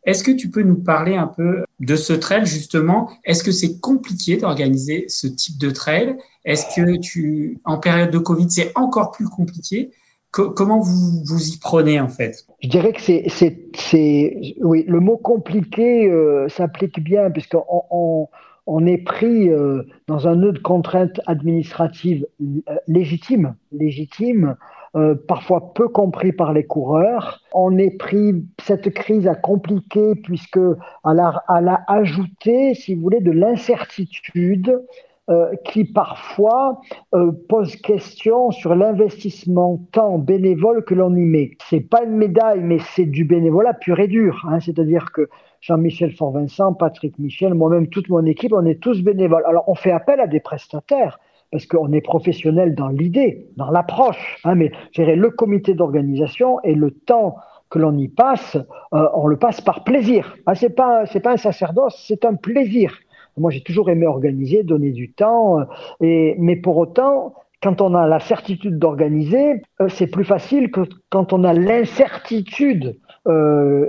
Est-ce 0.08 0.24
que 0.24 0.30
tu 0.30 0.48
peux 0.48 0.62
nous 0.62 0.82
parler 0.82 1.16
un 1.16 1.26
peu 1.26 1.64
de 1.80 1.94
ce 1.94 2.14
trail 2.14 2.46
justement? 2.46 3.10
Est-ce 3.24 3.44
que 3.44 3.52
c'est 3.52 3.78
compliqué 3.78 4.38
d'organiser 4.38 5.04
ce 5.08 5.26
type 5.26 5.58
de 5.58 5.68
trail? 5.68 6.16
Est-ce 6.46 6.74
que 6.74 6.96
tu, 6.98 7.60
en 7.66 7.76
période 7.76 8.10
de 8.10 8.16
Covid, 8.16 8.50
c'est 8.50 8.72
encore 8.74 9.10
plus 9.10 9.28
compliqué? 9.28 9.90
Comment 10.30 10.80
vous 10.80 11.22
vous 11.26 11.48
y 11.48 11.58
prenez 11.58 12.00
en 12.00 12.08
fait? 12.08 12.46
Je 12.62 12.70
dirais 12.70 12.94
que 12.94 13.02
c'est, 13.02 14.56
oui, 14.62 14.84
le 14.88 15.00
mot 15.00 15.18
compliqué 15.18 16.10
euh, 16.10 16.48
s'applique 16.48 17.04
bien 17.04 17.30
puisqu'on 17.30 17.64
on, 17.90 18.28
on 18.66 18.86
est 18.86 19.04
pris 19.04 19.50
euh, 19.50 19.82
dans 20.06 20.26
un 20.26 20.36
nœud 20.36 20.52
de 20.52 20.58
contraintes 20.58 21.20
administratives 21.26 22.26
euh, 22.40 22.76
légitimes, 22.86 23.56
légitimes 23.72 24.56
euh, 24.96 25.14
parfois 25.14 25.74
peu 25.74 25.88
compris 25.88 26.32
par 26.32 26.52
les 26.52 26.64
coureurs. 26.64 27.42
On 27.52 27.76
est 27.76 27.96
pris, 27.96 28.44
cette 28.60 28.90
crise 28.94 29.28
a 29.28 29.34
compliqué 29.34 30.14
puisque 30.22 30.58
elle 30.58 31.18
a, 31.20 31.84
ajouté, 31.88 32.74
si 32.74 32.94
vous 32.94 33.02
voulez, 33.02 33.20
de 33.20 33.30
l'incertitude 33.30 34.82
euh, 35.30 35.54
qui 35.66 35.84
parfois 35.84 36.80
euh, 37.14 37.32
pose 37.50 37.76
question 37.76 38.50
sur 38.50 38.74
l'investissement 38.74 39.78
temps 39.92 40.16
bénévole 40.18 40.84
que 40.84 40.94
l'on 40.94 41.14
y 41.14 41.26
met. 41.26 41.50
C'est 41.68 41.80
pas 41.80 42.04
une 42.04 42.16
médaille, 42.16 42.60
mais 42.60 42.78
c'est 42.94 43.04
du 43.04 43.26
bénévolat 43.26 43.74
pur 43.74 44.00
et 44.00 44.08
dur. 44.08 44.46
Hein. 44.48 44.60
C'est-à-dire 44.60 45.12
que 45.12 45.28
Jean-Michel 45.60 46.12
Fort-Vincent, 46.12 46.72
Patrick 46.72 47.18
Michel, 47.18 47.52
moi-même, 47.52 47.88
toute 47.88 48.08
mon 48.08 48.24
équipe, 48.24 48.54
on 48.54 48.64
est 48.64 48.80
tous 48.80 49.02
bénévoles. 49.02 49.44
Alors, 49.46 49.68
on 49.68 49.74
fait 49.74 49.90
appel 49.90 50.18
à 50.20 50.26
des 50.26 50.40
prestataires 50.40 51.18
parce 51.50 51.66
qu'on 51.66 51.92
est 51.92 52.00
professionnel 52.00 52.74
dans 52.74 52.88
l'idée, 52.88 53.46
dans 53.56 53.70
l'approche. 53.70 54.38
Hein, 54.44 54.54
mais 54.54 54.72
le 54.96 55.30
comité 55.30 55.74
d'organisation 55.74 56.60
et 56.62 56.74
le 56.74 56.90
temps 56.90 57.36
que 57.70 57.78
l'on 57.78 57.96
y 57.96 58.08
passe, 58.08 58.56
euh, 58.94 59.08
on 59.14 59.26
le 59.26 59.36
passe 59.36 59.60
par 59.60 59.84
plaisir. 59.84 60.36
Ah, 60.46 60.54
c'est 60.54 60.70
pas 60.74 61.06
c'est 61.06 61.20
pas 61.20 61.32
un 61.32 61.36
sacerdoce, 61.36 62.02
c'est 62.06 62.24
un 62.24 62.34
plaisir. 62.34 62.98
Moi, 63.36 63.50
j'ai 63.50 63.60
toujours 63.60 63.88
aimé 63.88 64.06
organiser, 64.06 64.64
donner 64.64 64.90
du 64.90 65.12
temps, 65.12 65.60
euh, 65.60 65.64
et 66.00 66.34
mais 66.38 66.56
pour 66.56 66.76
autant, 66.76 67.34
quand 67.62 67.80
on 67.80 67.94
a 67.94 68.06
la 68.06 68.20
certitude 68.20 68.78
d'organiser, 68.78 69.62
euh, 69.80 69.88
c'est 69.88 70.06
plus 70.06 70.24
facile 70.24 70.70
que 70.70 70.80
quand 71.10 71.32
on 71.32 71.44
a 71.44 71.52
l'incertitude. 71.52 72.98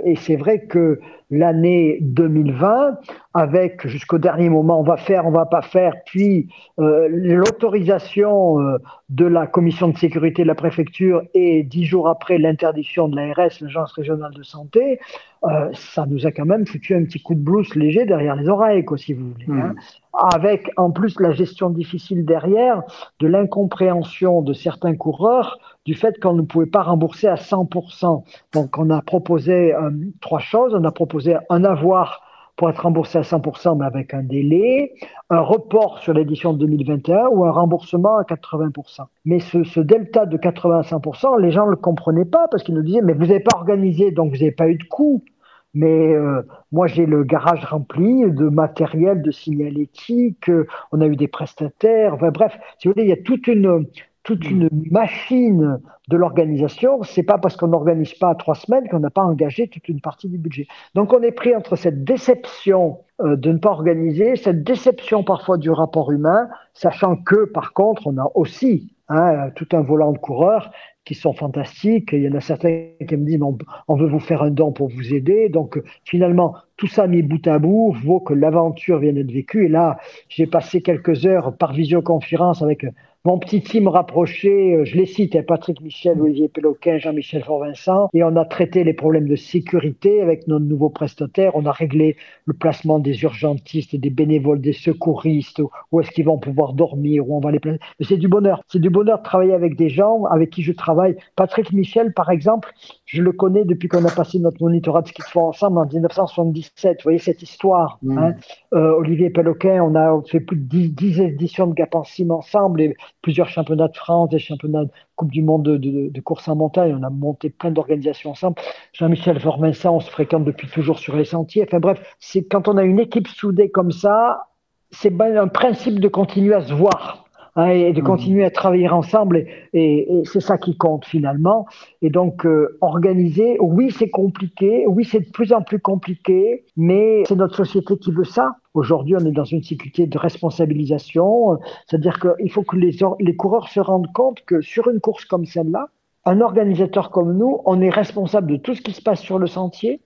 et 0.04 0.16
c'est 0.16 0.36
vrai 0.36 0.66
que 0.66 1.00
l'année 1.30 1.98
2020 2.00 2.98
avec 3.34 3.86
jusqu'au 3.86 4.18
dernier 4.18 4.48
moment 4.48 4.80
on 4.80 4.82
va 4.82 4.96
faire, 4.96 5.26
on 5.26 5.30
va 5.30 5.46
pas 5.46 5.62
faire, 5.62 5.94
puis 6.04 6.48
euh, 6.80 7.08
l'autorisation 7.10 8.60
euh, 8.60 8.78
de 9.08 9.24
la 9.24 9.46
commission 9.46 9.88
de 9.88 9.96
sécurité 9.96 10.42
de 10.42 10.48
la 10.48 10.54
préfecture 10.54 11.22
et 11.34 11.62
dix 11.62 11.84
jours 11.84 12.08
après 12.08 12.38
l'interdiction 12.38 13.08
de 13.08 13.16
l'ARS, 13.16 13.60
l'agence 13.60 13.92
régionale 13.92 14.32
de 14.34 14.42
santé, 14.42 14.98
euh, 15.44 15.70
ça 15.72 16.06
nous 16.06 16.26
a 16.26 16.32
quand 16.32 16.44
même 16.44 16.66
foutu 16.66 16.94
un 16.94 17.04
petit 17.04 17.20
coup 17.20 17.34
de 17.34 17.40
blouse 17.40 17.74
léger 17.74 18.04
derrière 18.04 18.36
les 18.36 18.48
oreilles, 18.48 18.84
quoi, 18.84 18.98
si 18.98 19.14
vous 19.14 19.30
voulez. 19.30 19.60
Hein. 19.60 19.74
Hmm. 19.74 20.28
Avec 20.34 20.70
en 20.76 20.90
plus 20.90 21.18
la 21.20 21.30
gestion 21.30 21.70
difficile 21.70 22.24
derrière 22.24 22.82
de 23.20 23.28
l'incompréhension 23.28 24.42
de 24.42 24.52
certains 24.52 24.96
coureurs 24.96 25.58
du 25.86 25.94
fait 25.94 26.20
qu'on 26.20 26.34
ne 26.34 26.42
pouvait 26.42 26.66
pas 26.66 26.82
rembourser 26.82 27.28
à 27.28 27.36
100%. 27.36 28.24
Donc 28.52 28.76
on 28.76 28.90
a 28.90 29.00
proposé 29.02 29.72
trois 30.20 30.40
choses. 30.40 30.74
On 30.74 30.82
a 30.82 30.90
proposé 30.90 31.19
un 31.48 31.64
avoir 31.64 32.22
pour 32.60 32.68
être 32.68 32.82
remboursé 32.82 33.16
à 33.16 33.22
100%, 33.22 33.78
mais 33.78 33.86
avec 33.86 34.12
un 34.12 34.22
délai, 34.22 34.92
un 35.30 35.40
report 35.40 35.98
sur 36.00 36.12
l'édition 36.12 36.52
de 36.52 36.58
2021 36.58 37.28
ou 37.28 37.46
un 37.46 37.50
remboursement 37.50 38.18
à 38.18 38.22
80%. 38.24 39.06
Mais 39.24 39.40
ce, 39.40 39.80
delta 39.80 40.26
de 40.26 40.36
80 40.36 40.78
à 40.78 40.82
100%, 40.82 41.40
les 41.40 41.52
gens 41.52 41.64
ne 41.64 41.70
le 41.70 41.76
comprenaient 41.76 42.26
pas 42.26 42.48
parce 42.50 42.62
qu'ils 42.62 42.74
nous 42.74 42.82
disaient, 42.82 43.00
mais 43.00 43.14
vous 43.14 43.26
n'avez 43.26 43.40
pas 43.40 43.56
organisé, 43.56 44.10
donc 44.10 44.32
vous 44.32 44.38
n'avez 44.40 44.50
pas 44.50 44.68
eu 44.68 44.76
de 44.76 44.84
coût. 44.84 45.24
Mais 45.72 46.12
euh, 46.12 46.42
moi, 46.70 46.86
j'ai 46.86 47.06
le 47.06 47.24
garage 47.24 47.64
rempli 47.64 48.30
de 48.30 48.48
matériel, 48.50 49.22
de 49.22 49.30
signalétique, 49.30 50.50
on 50.92 51.00
a 51.00 51.06
eu 51.06 51.16
des 51.16 51.28
prestataires, 51.28 52.12
enfin, 52.12 52.30
bref, 52.30 52.58
si 52.78 52.88
vous 52.88 52.92
voulez, 52.92 53.06
il 53.06 53.08
y 53.08 53.12
a 53.12 53.22
toute 53.22 53.46
une, 53.46 53.86
toute 54.30 54.48
une 54.48 54.68
machine 54.92 55.80
de 56.06 56.16
l'organisation. 56.16 57.02
C'est 57.02 57.24
pas 57.24 57.36
parce 57.36 57.56
qu'on 57.56 57.66
n'organise 57.66 58.14
pas 58.14 58.32
trois 58.36 58.54
semaines 58.54 58.88
qu'on 58.88 59.00
n'a 59.00 59.10
pas 59.10 59.24
engagé 59.24 59.66
toute 59.66 59.88
une 59.88 60.00
partie 60.00 60.28
du 60.28 60.38
budget. 60.38 60.68
Donc 60.94 61.12
on 61.12 61.20
est 61.22 61.32
pris 61.32 61.56
entre 61.56 61.74
cette 61.74 62.04
déception 62.04 62.98
euh, 63.20 63.34
de 63.34 63.50
ne 63.50 63.58
pas 63.58 63.70
organiser, 63.70 64.36
cette 64.36 64.62
déception 64.62 65.24
parfois 65.24 65.58
du 65.58 65.68
rapport 65.68 66.12
humain, 66.12 66.48
sachant 66.74 67.16
que 67.16 67.44
par 67.44 67.72
contre 67.72 68.06
on 68.06 68.18
a 68.18 68.30
aussi 68.36 68.94
hein, 69.08 69.50
tout 69.56 69.66
un 69.72 69.80
volant 69.80 70.12
de 70.12 70.18
coureurs 70.18 70.70
qui 71.04 71.16
sont 71.16 71.32
fantastiques. 71.32 72.10
Il 72.12 72.22
y 72.22 72.28
en 72.28 72.34
a 72.34 72.40
certains 72.40 72.84
qui 73.08 73.16
me 73.16 73.24
disent 73.24 73.42
on, 73.42 73.58
on 73.88 73.96
veut 73.96 74.06
vous 74.06 74.20
faire 74.20 74.44
un 74.44 74.52
don 74.52 74.70
pour 74.70 74.90
vous 74.90 75.12
aider. 75.12 75.48
Donc 75.48 75.82
finalement, 76.04 76.54
tout 76.76 76.86
ça 76.86 77.08
mis 77.08 77.22
bout 77.22 77.44
à 77.48 77.58
bout 77.58 77.96
vaut 78.04 78.20
que 78.20 78.32
l'aventure 78.32 79.00
vienne 79.00 79.16
d'être 79.16 79.32
vécue. 79.32 79.64
Et 79.64 79.68
là, 79.68 79.98
j'ai 80.28 80.46
passé 80.46 80.82
quelques 80.82 81.26
heures 81.26 81.56
par 81.56 81.72
visioconférence 81.72 82.62
avec 82.62 82.86
mon 83.26 83.38
petit 83.38 83.60
team 83.60 83.86
rapproché, 83.86 84.76
euh, 84.76 84.84
je 84.86 84.96
les 84.96 85.04
cite, 85.04 85.36
hein, 85.36 85.42
Patrick 85.46 85.82
Michel, 85.82 86.18
Olivier 86.22 86.48
Péloquin, 86.48 86.96
Jean-Michel 86.96 87.44
Fort-Vincent, 87.44 88.08
et 88.14 88.24
on 88.24 88.34
a 88.36 88.46
traité 88.46 88.82
les 88.82 88.94
problèmes 88.94 89.28
de 89.28 89.36
sécurité 89.36 90.22
avec 90.22 90.48
nos 90.48 90.58
nouveaux 90.58 90.88
prestataires, 90.88 91.52
on 91.54 91.66
a 91.66 91.72
réglé 91.72 92.16
le 92.46 92.54
placement 92.54 92.98
des 92.98 93.22
urgentistes, 93.22 93.94
des 93.94 94.08
bénévoles, 94.08 94.62
des 94.62 94.72
secouristes, 94.72 95.60
où 95.92 96.00
est-ce 96.00 96.10
qu'ils 96.12 96.24
vont 96.24 96.38
pouvoir 96.38 96.72
dormir, 96.72 97.28
où 97.28 97.36
on 97.36 97.40
va 97.40 97.50
les 97.50 97.60
placer. 97.60 97.78
C'est 98.00 98.16
du 98.16 98.28
bonheur. 98.28 98.62
C'est 98.68 98.80
du 98.80 98.88
bonheur 98.88 99.18
de 99.18 99.24
travailler 99.24 99.52
avec 99.52 99.76
des 99.76 99.90
gens 99.90 100.24
avec 100.24 100.48
qui 100.48 100.62
je 100.62 100.72
travaille. 100.72 101.16
Patrick 101.36 101.72
Michel, 101.72 102.14
par 102.14 102.30
exemple, 102.30 102.72
je 103.04 103.22
le 103.22 103.32
connais 103.32 103.66
depuis 103.66 103.88
qu'on 103.88 104.04
a 104.06 104.10
passé 104.10 104.38
notre 104.38 104.62
monitorat 104.62 105.02
de 105.02 105.08
ski 105.08 105.20
de 105.20 105.28
fond 105.28 105.48
ensemble 105.48 105.78
en 105.78 105.86
1977. 105.86 106.98
Vous 106.98 107.02
voyez 107.02 107.18
cette 107.18 107.42
histoire. 107.42 107.98
Mmh. 108.02 108.18
Hein 108.18 108.34
euh, 108.72 108.92
Olivier 108.92 109.28
Péloquin, 109.30 109.82
on 109.82 109.94
a 109.94 110.20
fait 110.26 110.40
plus 110.40 110.56
de 110.56 110.62
10, 110.62 111.20
éditions 111.20 111.66
de 111.66 111.74
Gap 111.74 111.94
en 111.94 112.04
ensemble 112.30 112.80
et 112.80 112.96
plusieurs 113.22 113.48
championnats 113.48 113.88
de 113.88 113.96
France, 113.96 114.28
des 114.30 114.38
championnats 114.38 114.84
de 114.84 114.90
Coupe 115.16 115.30
du 115.30 115.42
Monde 115.42 115.62
de, 115.62 116.20
course 116.20 116.48
en 116.48 116.56
montagne. 116.56 116.96
On 116.98 117.02
a 117.02 117.10
monté 117.10 117.50
plein 117.50 117.70
d'organisations 117.70 118.30
ensemble. 118.30 118.56
Jean-Michel 118.92 119.40
Formensin, 119.40 119.90
on 119.90 120.00
se 120.00 120.10
fréquente 120.10 120.44
depuis 120.44 120.68
toujours 120.68 120.98
sur 120.98 121.16
les 121.16 121.24
sentiers. 121.24 121.64
Enfin 121.66 121.80
bref, 121.80 122.16
c'est 122.18 122.44
quand 122.44 122.68
on 122.68 122.76
a 122.76 122.84
une 122.84 122.98
équipe 122.98 123.28
soudée 123.28 123.70
comme 123.70 123.92
ça, 123.92 124.46
c'est 124.90 125.12
un 125.20 125.48
principe 125.48 126.00
de 126.00 126.08
continuer 126.08 126.54
à 126.54 126.62
se 126.62 126.74
voir. 126.74 127.24
Hein, 127.56 127.70
et 127.70 127.92
de 127.92 128.00
mmh. 128.00 128.04
continuer 128.04 128.44
à 128.44 128.50
travailler 128.50 128.88
ensemble. 128.88 129.46
Et, 129.72 130.22
c'est 130.24 130.40
ça 130.40 130.56
qui 130.56 130.76
compte 130.76 131.04
finalement. 131.04 131.66
Et 132.02 132.10
donc, 132.10 132.46
euh, 132.46 132.78
organiser, 132.80 133.56
oui, 133.60 133.90
c'est 133.90 134.10
compliqué, 134.10 134.84
oui, 134.86 135.04
c'est 135.04 135.20
de 135.20 135.30
plus 135.30 135.52
en 135.52 135.62
plus 135.62 135.80
compliqué, 135.80 136.64
mais 136.76 137.24
c'est 137.26 137.34
notre 137.34 137.56
société 137.56 137.96
qui 137.96 138.12
veut 138.12 138.24
ça. 138.24 138.56
Aujourd'hui, 138.74 139.16
on 139.16 139.24
est 139.26 139.32
dans 139.32 139.44
une 139.44 139.62
sécurité 139.62 140.06
de 140.06 140.18
responsabilisation, 140.18 141.58
c'est-à-dire 141.86 142.20
qu'il 142.20 142.50
faut 142.52 142.62
que 142.62 142.76
les, 142.76 142.96
les 143.18 143.36
coureurs 143.36 143.68
se 143.68 143.80
rendent 143.80 144.12
compte 144.12 144.40
que 144.46 144.60
sur 144.60 144.88
une 144.88 145.00
course 145.00 145.24
comme 145.24 145.44
celle-là, 145.44 145.88
un 146.24 146.40
organisateur 146.40 147.10
comme 147.10 147.36
nous, 147.36 147.60
on 147.64 147.80
est 147.80 147.90
responsable 147.90 148.52
de 148.52 148.56
tout 148.58 148.74
ce 148.74 148.82
qui 148.82 148.92
se 148.92 149.02
passe 149.02 149.20
sur 149.20 149.38
le 149.38 149.48
sentier, 149.48 150.00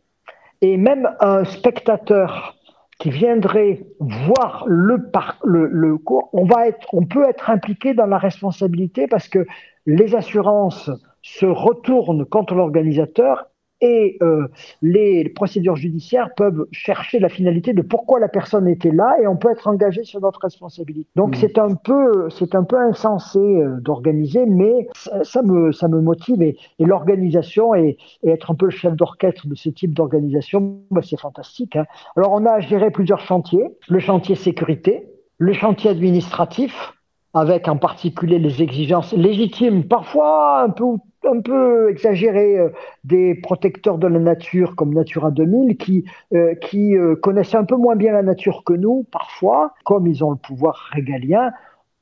et 0.62 0.76
même 0.78 1.10
un 1.20 1.44
spectateur 1.44 2.56
qui 2.98 3.10
viendrait 3.10 3.84
voir 3.98 4.64
le, 4.66 5.10
par, 5.10 5.38
le, 5.44 5.66
le 5.66 5.98
cours, 5.98 6.28
on, 6.32 6.44
va 6.44 6.68
être, 6.68 6.86
on 6.92 7.04
peut 7.04 7.24
être 7.28 7.50
impliqué 7.50 7.94
dans 7.94 8.06
la 8.06 8.18
responsabilité 8.18 9.06
parce 9.06 9.28
que 9.28 9.46
les 9.86 10.14
assurances 10.14 10.90
se 11.22 11.46
retournent 11.46 12.24
contre 12.24 12.54
l'organisateur 12.54 13.46
et 13.80 14.16
euh, 14.22 14.48
les 14.82 15.28
procédures 15.28 15.76
judiciaires 15.76 16.30
peuvent 16.36 16.66
chercher 16.72 17.18
la 17.18 17.28
finalité 17.28 17.72
de 17.72 17.82
pourquoi 17.82 18.20
la 18.20 18.28
personne 18.28 18.68
était 18.68 18.90
là 18.90 19.16
et 19.20 19.26
on 19.26 19.36
peut 19.36 19.50
être 19.50 19.66
engagé 19.66 20.04
sur 20.04 20.20
notre 20.20 20.40
responsabilité. 20.40 21.08
Donc 21.16 21.36
mmh. 21.36 21.40
c'est 21.40 21.58
un 21.58 21.74
peu 21.74 22.28
c'est 22.30 22.54
un 22.54 22.64
peu 22.64 22.78
insensé 22.78 23.38
euh, 23.38 23.80
d'organiser, 23.80 24.46
mais 24.46 24.88
ça, 25.22 25.42
me 25.42 25.72
ça 25.72 25.88
me 25.88 26.00
motive 26.00 26.42
et, 26.42 26.56
l'organisation 26.78 27.74
et, 27.74 27.96
être 28.24 28.50
un 28.50 28.54
peu 28.54 28.66
le 28.66 28.70
chef 28.70 28.94
d'orchestre 28.94 29.46
de 29.46 29.54
ce 29.54 29.68
type 29.68 29.92
d'organisation, 29.92 30.80
bah, 30.90 31.00
c'est 31.02 31.18
fantastique. 31.18 31.76
Hein. 31.76 31.84
Alors 32.16 32.32
on 32.32 32.46
a 32.46 32.60
géré 32.60 32.90
plusieurs 32.90 33.20
chantiers, 33.20 33.64
le 33.88 33.98
chantier 33.98 34.34
sécurité, 34.34 35.08
le 35.38 35.52
chantier 35.52 35.90
administratif 35.90 36.94
avec 37.34 37.66
en 37.66 37.76
particulier 37.76 38.38
les 38.38 38.62
exigences 38.62 39.12
légitimes, 39.12 39.84
parfois 39.84 40.62
un 40.62 40.70
peu 40.70 40.84
un 41.26 41.40
peu 41.40 41.90
exagéré 41.90 42.58
euh, 42.58 42.68
des 43.04 43.34
protecteurs 43.34 43.98
de 43.98 44.06
la 44.06 44.18
nature 44.18 44.76
comme 44.76 44.94
Natura 44.94 45.30
2000 45.30 45.76
qui, 45.76 46.04
euh, 46.32 46.54
qui 46.54 46.96
euh, 46.96 47.16
connaissent 47.16 47.54
un 47.54 47.64
peu 47.64 47.76
moins 47.76 47.96
bien 47.96 48.12
la 48.12 48.22
nature 48.22 48.62
que 48.64 48.72
nous 48.72 49.06
parfois, 49.10 49.74
comme 49.84 50.06
ils 50.06 50.24
ont 50.24 50.30
le 50.30 50.36
pouvoir 50.36 50.90
régalien, 50.92 51.52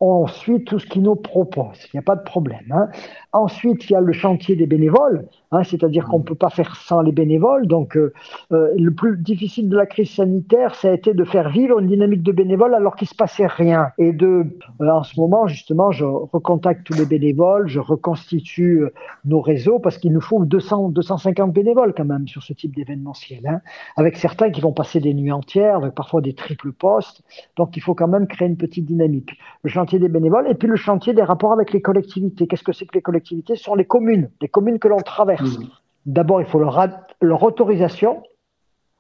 on 0.04 0.26
suit 0.26 0.64
tout 0.64 0.80
ce 0.80 0.86
qu'ils 0.86 1.02
nous 1.02 1.14
proposent. 1.14 1.86
Il 1.86 1.96
n'y 1.96 2.00
a 2.00 2.02
pas 2.02 2.16
de 2.16 2.24
problème. 2.24 2.64
Hein. 2.72 2.88
Ensuite, 3.32 3.88
il 3.88 3.92
y 3.92 3.96
a 3.96 4.00
le 4.00 4.12
chantier 4.12 4.56
des 4.56 4.66
bénévoles, 4.66 5.26
hein, 5.52 5.62
c'est-à-dire 5.62 6.06
qu'on 6.06 6.18
ne 6.18 6.24
peut 6.24 6.34
pas 6.34 6.50
faire 6.50 6.74
sans 6.74 7.02
les 7.02 7.12
bénévoles. 7.12 7.68
Donc, 7.68 7.96
euh, 7.96 8.12
euh, 8.52 8.72
le 8.76 8.92
plus 8.92 9.16
difficile 9.16 9.68
de 9.68 9.76
la 9.76 9.86
crise 9.86 10.10
sanitaire, 10.10 10.74
ça 10.74 10.90
a 10.90 10.92
été 10.92 11.14
de 11.14 11.24
faire 11.24 11.50
vivre 11.50 11.78
une 11.78 11.86
dynamique 11.86 12.24
de 12.24 12.32
bénévoles 12.32 12.74
alors 12.74 12.96
qu'il 12.96 13.06
ne 13.06 13.10
se 13.10 13.14
passait 13.14 13.46
rien. 13.46 13.90
Et 13.96 14.12
de, 14.12 14.44
euh, 14.80 14.88
en 14.88 15.04
ce 15.04 15.20
moment, 15.20 15.46
justement, 15.46 15.92
je 15.92 16.04
recontacte 16.04 16.84
tous 16.84 16.94
les 16.94 17.06
bénévoles, 17.06 17.68
je 17.68 17.78
reconstitue 17.78 18.84
nos 19.24 19.40
réseaux 19.40 19.78
parce 19.78 19.98
qu'il 19.98 20.12
nous 20.12 20.20
faut 20.20 20.44
200, 20.44 20.88
250 20.88 21.52
bénévoles 21.52 21.94
quand 21.96 22.04
même 22.04 22.26
sur 22.26 22.42
ce 22.42 22.52
type 22.54 22.74
d'événementiel, 22.74 23.46
hein, 23.46 23.60
avec 23.96 24.16
certains 24.16 24.50
qui 24.50 24.60
vont 24.60 24.72
passer 24.72 24.98
des 24.98 25.14
nuits 25.14 25.32
entières, 25.32 25.76
avec 25.76 25.94
parfois 25.94 26.20
des 26.20 26.34
triples 26.34 26.72
postes. 26.72 27.22
Donc, 27.56 27.76
il 27.76 27.80
faut 27.80 27.94
quand 27.94 28.08
même 28.08 28.26
créer 28.26 28.48
une 28.48 28.56
petpetite 28.56 28.86
dynamique. 28.86 29.38
Le 29.62 29.70
chantier 29.70 29.91
des 29.98 30.08
bénévoles 30.08 30.48
et 30.48 30.54
puis 30.54 30.68
le 30.68 30.76
chantier 30.76 31.12
des 31.12 31.22
rapports 31.22 31.52
avec 31.52 31.72
les 31.72 31.80
collectivités. 31.80 32.46
Qu'est-ce 32.46 32.62
que 32.62 32.72
c'est 32.72 32.86
que 32.86 32.94
les 32.94 33.02
collectivités? 33.02 33.56
Ce 33.56 33.64
sont 33.64 33.74
les 33.74 33.84
communes, 33.84 34.30
les 34.40 34.48
communes 34.48 34.78
que 34.78 34.88
l'on 34.88 34.98
traverse. 34.98 35.58
Mmh. 35.58 35.68
D'abord, 36.06 36.40
il 36.40 36.46
faut 36.46 36.58
leur, 36.58 36.88
leur, 37.20 37.42
autorisation, 37.42 38.22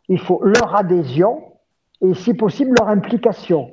il 0.08 0.20
faut 0.20 0.40
leur 0.44 0.76
adhésion 0.76 1.42
et, 2.00 2.14
si 2.14 2.34
possible, 2.34 2.74
leur 2.78 2.88
implication. 2.88 3.70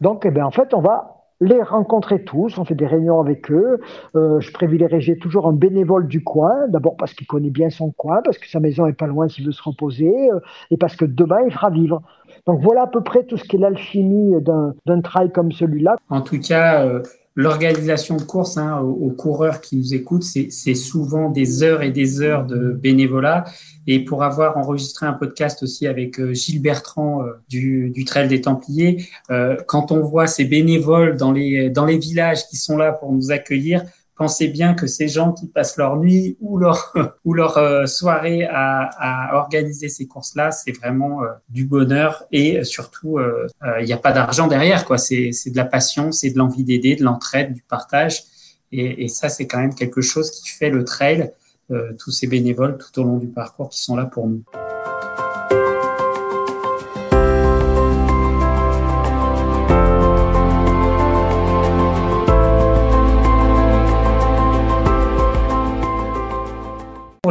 Donc, 0.00 0.24
eh 0.24 0.30
bien, 0.30 0.46
en 0.46 0.50
fait, 0.50 0.74
on 0.74 0.80
va 0.80 1.18
les 1.40 1.62
rencontrer 1.62 2.24
tous, 2.24 2.58
on 2.58 2.64
fait 2.64 2.74
des 2.74 2.86
réunions 2.86 3.20
avec 3.20 3.50
eux. 3.50 3.80
Euh, 4.16 4.40
je 4.40 4.52
privilégierai 4.52 5.18
toujours 5.18 5.46
un 5.46 5.52
bénévole 5.52 6.08
du 6.08 6.22
coin, 6.22 6.66
d'abord 6.68 6.96
parce 6.96 7.14
qu'il 7.14 7.26
connaît 7.26 7.50
bien 7.50 7.70
son 7.70 7.92
coin, 7.92 8.20
parce 8.24 8.38
que 8.38 8.48
sa 8.48 8.60
maison 8.60 8.86
est 8.86 8.92
pas 8.92 9.06
loin 9.06 9.28
s'il 9.28 9.46
veut 9.46 9.52
se 9.52 9.62
reposer, 9.62 10.30
euh, 10.32 10.40
et 10.70 10.76
parce 10.76 10.96
que 10.96 11.04
demain 11.04 11.40
il 11.46 11.52
fera 11.52 11.70
vivre. 11.70 12.02
Donc 12.48 12.62
voilà 12.62 12.84
à 12.84 12.86
peu 12.86 13.02
près 13.02 13.24
tout 13.24 13.36
ce 13.36 13.44
qui 13.44 13.56
est 13.56 13.58
l'alchimie 13.58 14.32
d'un 14.42 15.00
trail 15.02 15.30
comme 15.30 15.52
celui-là. 15.52 15.96
En 16.08 16.22
tout 16.22 16.40
cas, 16.40 16.82
euh, 16.82 17.02
l'organisation 17.36 18.16
de 18.16 18.22
course 18.22 18.56
hein, 18.56 18.80
aux, 18.80 19.10
coureurs 19.10 19.60
qui 19.60 19.76
nous 19.76 19.92
écoutent, 19.92 20.22
c'est 20.22 20.74
souvent 20.74 21.28
des 21.28 21.62
heures 21.62 21.82
et 21.82 21.90
des 21.90 22.22
heures 22.22 22.46
de 22.46 22.72
bénévolat. 22.72 23.44
Et 23.86 24.02
pour 24.02 24.22
avoir 24.22 24.56
enregistré 24.56 25.04
un 25.04 25.12
podcast 25.12 25.62
aussi 25.62 25.86
avec 25.86 26.18
euh, 26.18 26.32
Gilles 26.32 26.62
Bertrand 26.62 27.22
euh, 27.22 27.32
du, 27.50 27.90
du 27.90 28.06
Trail 28.06 28.28
des 28.28 28.40
Templiers, 28.40 29.04
quand 29.66 29.92
on 29.92 30.00
voit 30.00 30.26
ces 30.26 30.46
bénévoles 30.46 31.18
dans 31.18 31.32
les, 31.32 31.68
dans 31.68 31.84
les 31.84 31.98
villages 31.98 32.46
qui 32.48 32.56
sont 32.56 32.78
là 32.78 32.92
pour 32.92 33.12
nous 33.12 33.30
accueillir, 33.30 33.82
pensez 34.18 34.48
bien 34.48 34.74
que 34.74 34.86
ces 34.86 35.08
gens 35.08 35.32
qui 35.32 35.46
passent 35.46 35.78
leur 35.78 35.96
nuit 35.96 36.36
ou 36.40 36.58
leur 36.58 36.92
ou 37.24 37.32
leur 37.32 37.56
euh, 37.56 37.86
soirée 37.86 38.44
à, 38.44 38.90
à, 38.98 39.36
organiser 39.36 39.88
ces 39.88 40.06
courses-là, 40.06 40.50
c'est 40.50 40.72
vraiment 40.72 41.22
euh, 41.22 41.28
du 41.48 41.64
bonheur 41.64 42.24
et 42.32 42.64
surtout 42.64 43.18
euh, 43.18 43.46
il 43.80 43.86
n'y 43.86 43.92
a 43.92 43.96
pas 43.96 44.12
d'argent 44.12 44.48
derrière 44.48 44.84
quoi. 44.84 44.98
C'est 44.98 45.32
c'est 45.32 45.50
de 45.50 45.56
la 45.56 45.64
passion, 45.64 46.12
c'est 46.12 46.30
de 46.30 46.38
l'envie 46.38 46.64
d'aider, 46.64 46.96
de 46.96 47.04
l'entraide, 47.04 47.54
du 47.54 47.62
partage 47.62 48.24
et, 48.72 49.04
et 49.04 49.08
ça 49.08 49.28
c'est 49.28 49.46
quand 49.46 49.58
même 49.58 49.74
quelque 49.74 50.02
chose 50.02 50.30
qui 50.30 50.50
fait 50.50 50.70
le 50.70 50.84
trail. 50.84 51.32
tous 51.98 52.10
ces 52.10 52.26
bénévoles 52.26 52.78
tout 52.78 53.00
au 53.00 53.04
long 53.04 53.18
du 53.18 53.28
parcours 53.28 53.68
qui 53.68 53.82
sont 53.82 53.94
là 53.94 54.06
pour 54.06 54.26
nous. 54.26 54.42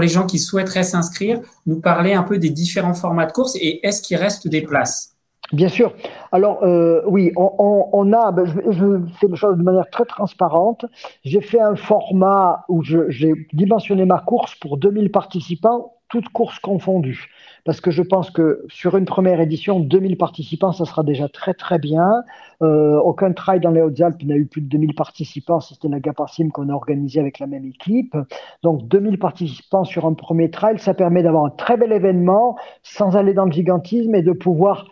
Les 0.07 0.13
gens 0.13 0.25
qui 0.25 0.39
souhaiteraient 0.39 0.83
s'inscrire, 0.83 1.41
nous 1.65 1.81
parler 1.81 2.13
un 2.13 2.23
peu 2.23 2.37
des 2.37 2.49
différents 2.49 2.93
formats 2.93 3.25
de 3.25 3.33
course 3.33 3.57
et 3.57 3.85
est-ce 3.85 4.01
qu'il 4.01 4.15
reste 4.15 4.47
des 4.47 4.61
places? 4.61 5.17
Bien 5.51 5.67
sûr. 5.67 5.93
Alors 6.31 6.63
euh, 6.63 7.01
oui, 7.07 7.31
on, 7.35 8.13
a, 8.13 8.31
ben, 8.31 8.45
je, 8.45 9.01
fais 9.19 9.27
les 9.27 9.35
choses 9.35 9.57
de 9.57 9.63
manière 9.63 9.89
très 9.89 10.05
transparente. 10.05 10.85
J'ai 11.23 11.41
fait 11.41 11.59
un 11.59 11.75
format 11.75 12.65
où 12.69 12.83
j'ai 12.83 13.33
dimensionné 13.51 14.05
ma 14.05 14.19
course 14.19 14.55
pour 14.55 14.77
2000 14.77 15.11
participants, 15.11 15.93
toutes 16.09 16.29
courses 16.29 16.59
confondues. 16.59 17.29
Parce 17.65 17.81
que 17.81 17.91
je 17.91 18.01
pense 18.01 18.31
que 18.31 18.63
sur 18.69 18.95
une 18.95 19.05
première 19.05 19.41
édition, 19.41 19.79
2000 19.79 20.17
participants, 20.17 20.71
ça 20.71 20.85
sera 20.85 21.03
déjà 21.03 21.27
très 21.27 21.53
très 21.53 21.79
bien. 21.79 22.23
Euh, 22.61 22.97
aucun 22.99 23.33
trail 23.33 23.59
dans 23.59 23.71
les 23.71 23.81
Hautes-Alpes 23.81 24.23
n'a 24.23 24.35
eu 24.35 24.45
plus 24.45 24.61
de 24.61 24.67
2000 24.67 24.95
participants, 24.95 25.59
c'était 25.59 25.89
la 25.89 25.99
Gapassim 25.99 26.49
qu'on 26.49 26.69
a 26.69 26.73
organisé 26.73 27.19
avec 27.19 27.39
la 27.39 27.47
même 27.47 27.65
équipe. 27.65 28.15
Donc 28.63 28.87
2000 28.87 29.19
participants 29.19 29.83
sur 29.83 30.05
un 30.05 30.13
premier 30.13 30.49
trail, 30.49 30.79
ça 30.79 30.93
permet 30.93 31.23
d'avoir 31.23 31.45
un 31.45 31.49
très 31.49 31.77
bel 31.77 31.91
événement 31.91 32.57
sans 32.83 33.17
aller 33.17 33.33
dans 33.33 33.45
le 33.45 33.51
gigantisme 33.51 34.15
et 34.15 34.21
de 34.21 34.31
pouvoir 34.31 34.85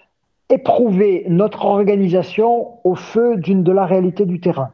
éprouver 0.49 1.25
notre 1.27 1.65
organisation 1.65 2.79
au 2.83 2.95
feu 2.95 3.37
d'une 3.37 3.63
de 3.63 3.71
la 3.71 3.85
réalité 3.85 4.25
du 4.25 4.39
terrain. 4.39 4.69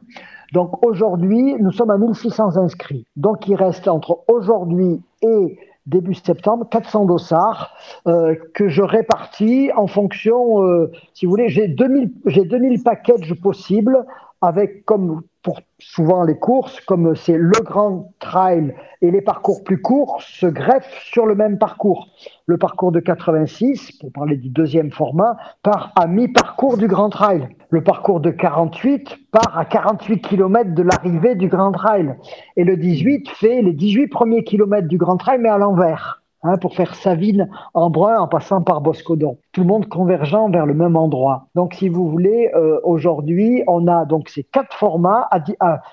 Donc 0.52 0.84
aujourd'hui, 0.84 1.54
nous 1.58 1.72
sommes 1.72 1.90
à 1.90 1.96
1600 1.96 2.58
inscrits. 2.58 3.06
Donc 3.16 3.48
il 3.48 3.54
reste 3.54 3.88
entre 3.88 4.24
aujourd'hui 4.28 5.00
et 5.22 5.58
début 5.86 6.14
septembre 6.14 6.68
400 6.70 7.06
dossards 7.06 7.74
euh, 8.06 8.34
que 8.54 8.68
je 8.68 8.82
répartis 8.82 9.70
en 9.76 9.86
fonction, 9.86 10.64
euh, 10.64 10.90
si 11.14 11.26
vous 11.26 11.30
voulez, 11.30 11.48
j'ai 11.48 11.68
2000, 11.68 12.10
j'ai 12.26 12.44
2000 12.44 12.82
packages 12.82 13.34
possibles 13.34 14.04
avec 14.42 14.84
comme 14.84 15.22
pour 15.42 15.60
souvent 15.78 16.22
les 16.22 16.38
courses, 16.38 16.80
comme 16.82 17.16
c'est 17.16 17.36
le 17.36 17.60
grand 17.62 18.12
trail 18.20 18.74
et 19.00 19.10
les 19.10 19.20
parcours 19.20 19.64
plus 19.64 19.80
courts 19.82 20.22
se 20.22 20.46
greffent 20.46 21.02
sur 21.04 21.26
le 21.26 21.34
même 21.34 21.58
parcours. 21.58 22.08
Le 22.46 22.58
parcours 22.58 22.92
de 22.92 23.00
86, 23.00 23.92
pour 23.98 24.12
parler 24.12 24.36
du 24.36 24.48
deuxième 24.48 24.92
format, 24.92 25.36
part 25.62 25.92
à 25.96 26.06
mi-parcours 26.06 26.76
du 26.76 26.86
grand 26.86 27.10
trail. 27.10 27.48
Le 27.70 27.82
parcours 27.82 28.20
de 28.20 28.30
48 28.30 29.18
part 29.32 29.58
à 29.58 29.64
48 29.64 30.20
km 30.20 30.74
de 30.74 30.82
l'arrivée 30.82 31.34
du 31.34 31.48
grand 31.48 31.72
trail. 31.72 32.14
Et 32.56 32.64
le 32.64 32.76
18 32.76 33.28
fait 33.30 33.62
les 33.62 33.72
18 33.72 34.08
premiers 34.08 34.44
kilomètres 34.44 34.88
du 34.88 34.98
grand 34.98 35.16
trail, 35.16 35.38
mais 35.40 35.48
à 35.48 35.58
l'envers. 35.58 36.21
Hein, 36.44 36.56
pour 36.56 36.74
faire 36.74 36.96
Savine 36.96 37.48
en 37.72 37.88
brun 37.88 38.18
en 38.18 38.26
passant 38.26 38.62
par 38.62 38.80
Boscodon. 38.80 39.38
Tout 39.52 39.60
le 39.60 39.68
monde 39.68 39.86
convergeant 39.86 40.50
vers 40.50 40.66
le 40.66 40.74
même 40.74 40.96
endroit. 40.96 41.46
Donc, 41.54 41.74
si 41.74 41.88
vous 41.88 42.10
voulez, 42.10 42.50
euh, 42.56 42.80
aujourd'hui, 42.82 43.62
on 43.68 43.86
a 43.86 44.06
donc 44.06 44.28
ces 44.28 44.42
quatre 44.42 44.74
formats 44.74 45.28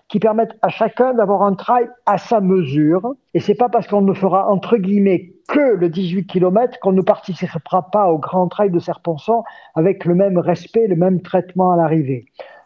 qui 0.08 0.18
permettent 0.18 0.58
à 0.64 0.70
chacun 0.70 1.14
d'avoir 1.14 1.44
un 1.44 1.54
trail 1.54 1.88
à 2.08 2.18
sa 2.18 2.42
mesure. 2.42 3.14
Et 3.36 3.40
c'est 3.40 3.54
pas 3.54 3.70
parce 3.70 3.88
qu'on 3.88 4.02
ne 4.02 4.14
fera 4.14 4.50
entre 4.50 4.78
guillemets 4.78 5.34
que 5.48 5.76
le 5.76 5.88
18 5.88 6.26
km 6.26 6.80
qu'on 6.80 6.94
ne 6.94 7.02
participera 7.02 7.92
pas 7.92 8.08
au 8.12 8.18
grand 8.18 8.48
trail 8.48 8.72
de 8.72 8.80
Serponçon 8.80 9.44
avec 9.76 10.04
le 10.04 10.16
même 10.16 10.40
respect, 10.40 10.88
le 10.88 10.96
même 10.96 11.22
traitement 11.22 11.72
à 11.72 11.78
l'arrivée. 11.78 12.26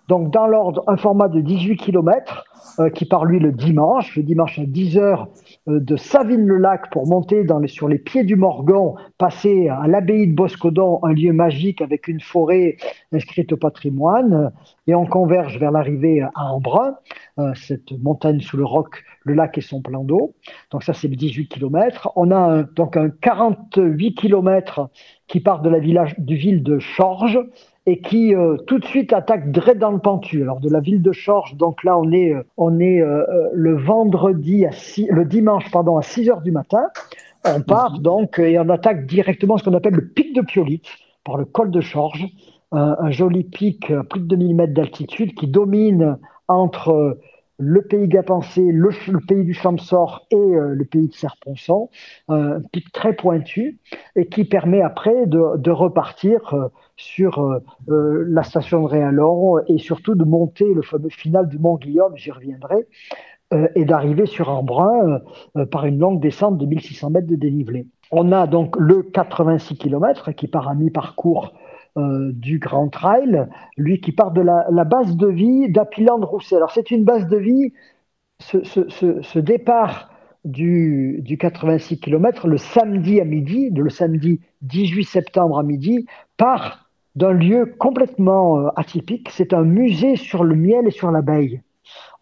Donc, 0.10 0.31
dans 0.31 0.48
l'ordre, 0.48 0.83
un 0.88 0.98
format 0.98 1.29
de 1.29 1.39
18 1.39 1.77
km 1.77 2.43
euh, 2.79 2.89
qui 2.89 3.05
part 3.05 3.25
lui 3.25 3.39
le 3.39 3.51
dimanche, 3.51 4.15
le 4.15 4.24
dimanche 4.24 4.60
à 4.60 4.63
10h 4.63 5.27
euh, 5.67 5.79
de 5.79 5.95
Savine-le-Lac 5.95 6.91
pour 6.91 7.07
monter 7.07 7.45
sur 7.67 7.88
les 7.88 8.00
pieds 8.00 8.24
du 8.24 8.36
Morgon, 8.36 8.95
passer 9.17 9.69
à 9.69 9.88
l'abbaye 9.88 10.27
de 10.27 10.33
Boscodon, 10.33 11.00
un 11.03 11.13
lieu 11.13 11.31
magique 11.31 11.81
avec 11.81 12.07
une 12.07 12.19
forêt 12.19 12.77
inscrite 13.13 13.53
au 13.53 13.57
patrimoine, 13.57 14.51
et 14.88 14.95
on 14.95 15.05
converge 15.05 15.57
vers 15.60 15.72
l'arrivée 15.72 16.22
à 16.22 16.53
Embrun, 16.53 16.95
euh, 17.39 17.53
cette 17.55 17.91
montagne 18.01 18.41
sous 18.41 18.57
le 18.57 18.65
roc, 18.65 19.03
le 19.23 19.33
lac 19.33 19.57
et 19.57 19.61
son 19.61 19.81
plan 19.81 20.03
d'eau. 20.03 20.33
Donc 20.71 20.83
ça 20.83 20.93
c'est 20.93 21.07
le 21.07 21.15
18 21.15 21.47
km. 21.47 22.11
On 22.15 22.31
a 22.31 22.63
donc 22.63 22.97
un 22.97 23.09
48 23.09 24.15
km 24.15 24.89
qui 25.27 25.39
part 25.39 25.61
de 25.61 25.69
la 25.69 25.79
village, 25.79 26.15
ville 26.19 26.63
de 26.63 26.79
Chorges 26.79 27.39
et 27.85 27.99
qui 27.99 28.33
euh, 28.33 28.57
tout 28.67 28.79
de 28.79 28.85
suite 28.85 29.13
attaque 29.13 29.51
direct 29.51 29.79
dans 29.79 29.91
le 29.91 29.99
pentu. 29.99 30.41
Alors 30.41 30.59
de 30.59 30.69
la 30.69 30.79
ville 30.79 31.01
de 31.01 31.11
Chorges, 31.11 31.55
donc 31.55 31.83
là 31.83 31.97
on 31.97 32.11
est 32.11 32.33
euh, 32.33 32.43
euh, 32.59 33.49
le 33.53 33.75
vendredi 33.75 34.65
le 35.09 35.25
dimanche 35.25 35.69
pardon 35.71 35.97
à 35.97 36.01
6 36.01 36.29
heures 36.29 36.41
du 36.41 36.51
matin. 36.51 36.83
On 37.45 37.62
part 37.62 37.99
donc 37.99 38.39
et 38.39 38.57
on 38.57 38.69
attaque 38.69 39.05
directement 39.05 39.57
ce 39.57 39.65
qu'on 39.65 39.73
appelle 39.73 39.95
le 39.95 40.07
pic 40.07 40.33
de 40.33 40.41
Piolite 40.41 40.86
par 41.25 41.38
le 41.38 41.43
col 41.43 41.71
de 41.71 41.81
Chorges, 41.81 42.27
un 42.71 43.12
joli 43.12 43.43
pic 43.43 43.91
à 43.91 44.03
plus 44.03 44.21
de 44.21 44.25
2000 44.27 44.55
mètres 44.55 44.73
d'altitude 44.73 45.33
qui 45.33 45.47
domine 45.47 46.17
entre 46.47 47.17
le 47.59 47.81
pays 47.81 48.07
Gapensé, 48.07 48.61
le, 48.61 48.89
le 49.07 49.19
pays 49.19 49.43
du 49.43 49.53
Chamsor 49.53 50.25
et 50.31 50.35
le 50.35 50.85
pays 50.85 51.07
de 51.07 51.13
Serponçon, 51.13 51.89
un 52.27 52.61
pic 52.71 52.91
très 52.91 53.13
pointu 53.13 53.79
et 54.15 54.27
qui 54.27 54.45
permet 54.45 54.81
après 54.81 55.25
de, 55.27 55.57
de 55.57 55.71
repartir 55.71 56.53
sur 56.95 57.39
euh, 57.39 57.59
euh, 57.89 58.25
la 58.27 58.43
station 58.43 58.83
de 58.83 58.87
Réalon 58.87 59.59
et 59.67 59.77
surtout 59.77 60.15
de 60.15 60.23
monter 60.23 60.73
le 60.73 60.81
fameux 60.81 61.09
final 61.09 61.47
du 61.47 61.59
Mont 61.59 61.77
Guillaume, 61.77 62.15
j'y 62.15 62.31
reviendrai, 62.31 62.87
euh, 63.53 63.67
et 63.75 63.85
d'arriver 63.85 64.25
sur 64.25 64.49
Embrun 64.49 65.21
par 65.71 65.85
une 65.85 65.99
longue 65.99 66.21
descente 66.21 66.57
de 66.57 66.65
1600 66.65 67.09
mètres 67.11 67.27
de 67.27 67.35
dénivelé. 67.35 67.87
On 68.11 68.31
a 68.31 68.47
donc 68.47 68.75
le 68.77 69.03
86 69.03 69.77
km 69.77 70.31
qui 70.31 70.47
part 70.47 70.67
à 70.67 70.75
mi-parcours 70.75 71.53
du 71.95 72.60
Grand 72.60 72.89
Trail, 72.89 73.47
lui 73.77 74.01
qui 74.01 74.12
part 74.12 74.32
de 74.32 74.41
la, 74.41 74.84
base 74.84 75.15
de 75.15 75.27
vie 75.27 75.69
d'Apiland-Rousset. 75.69 76.56
Alors 76.56 76.71
c'est 76.71 76.91
une 76.91 77.03
base 77.03 77.27
de 77.27 77.38
vie, 77.38 77.73
ce, 78.39 79.39
départ 79.39 80.10
du, 80.43 81.19
du, 81.21 81.38
86 81.38 81.99
km 81.99 82.47
le 82.47 82.58
samedi 82.58 83.21
à 83.21 83.25
midi, 83.25 83.69
le 83.69 83.89
samedi 83.89 84.41
18 84.62 85.03
septembre 85.03 85.60
à 85.60 85.63
midi, 85.63 86.06
part 86.38 86.89
d'un 87.15 87.32
lieu 87.32 87.75
complètement 87.77 88.60
euh, 88.60 88.69
atypique. 88.75 89.29
C'est 89.32 89.53
un 89.53 89.63
musée 89.63 90.15
sur 90.15 90.43
le 90.43 90.56
miel 90.56 90.88
et 90.88 90.91
sur 90.91 91.12
l'abeille. 91.12 91.62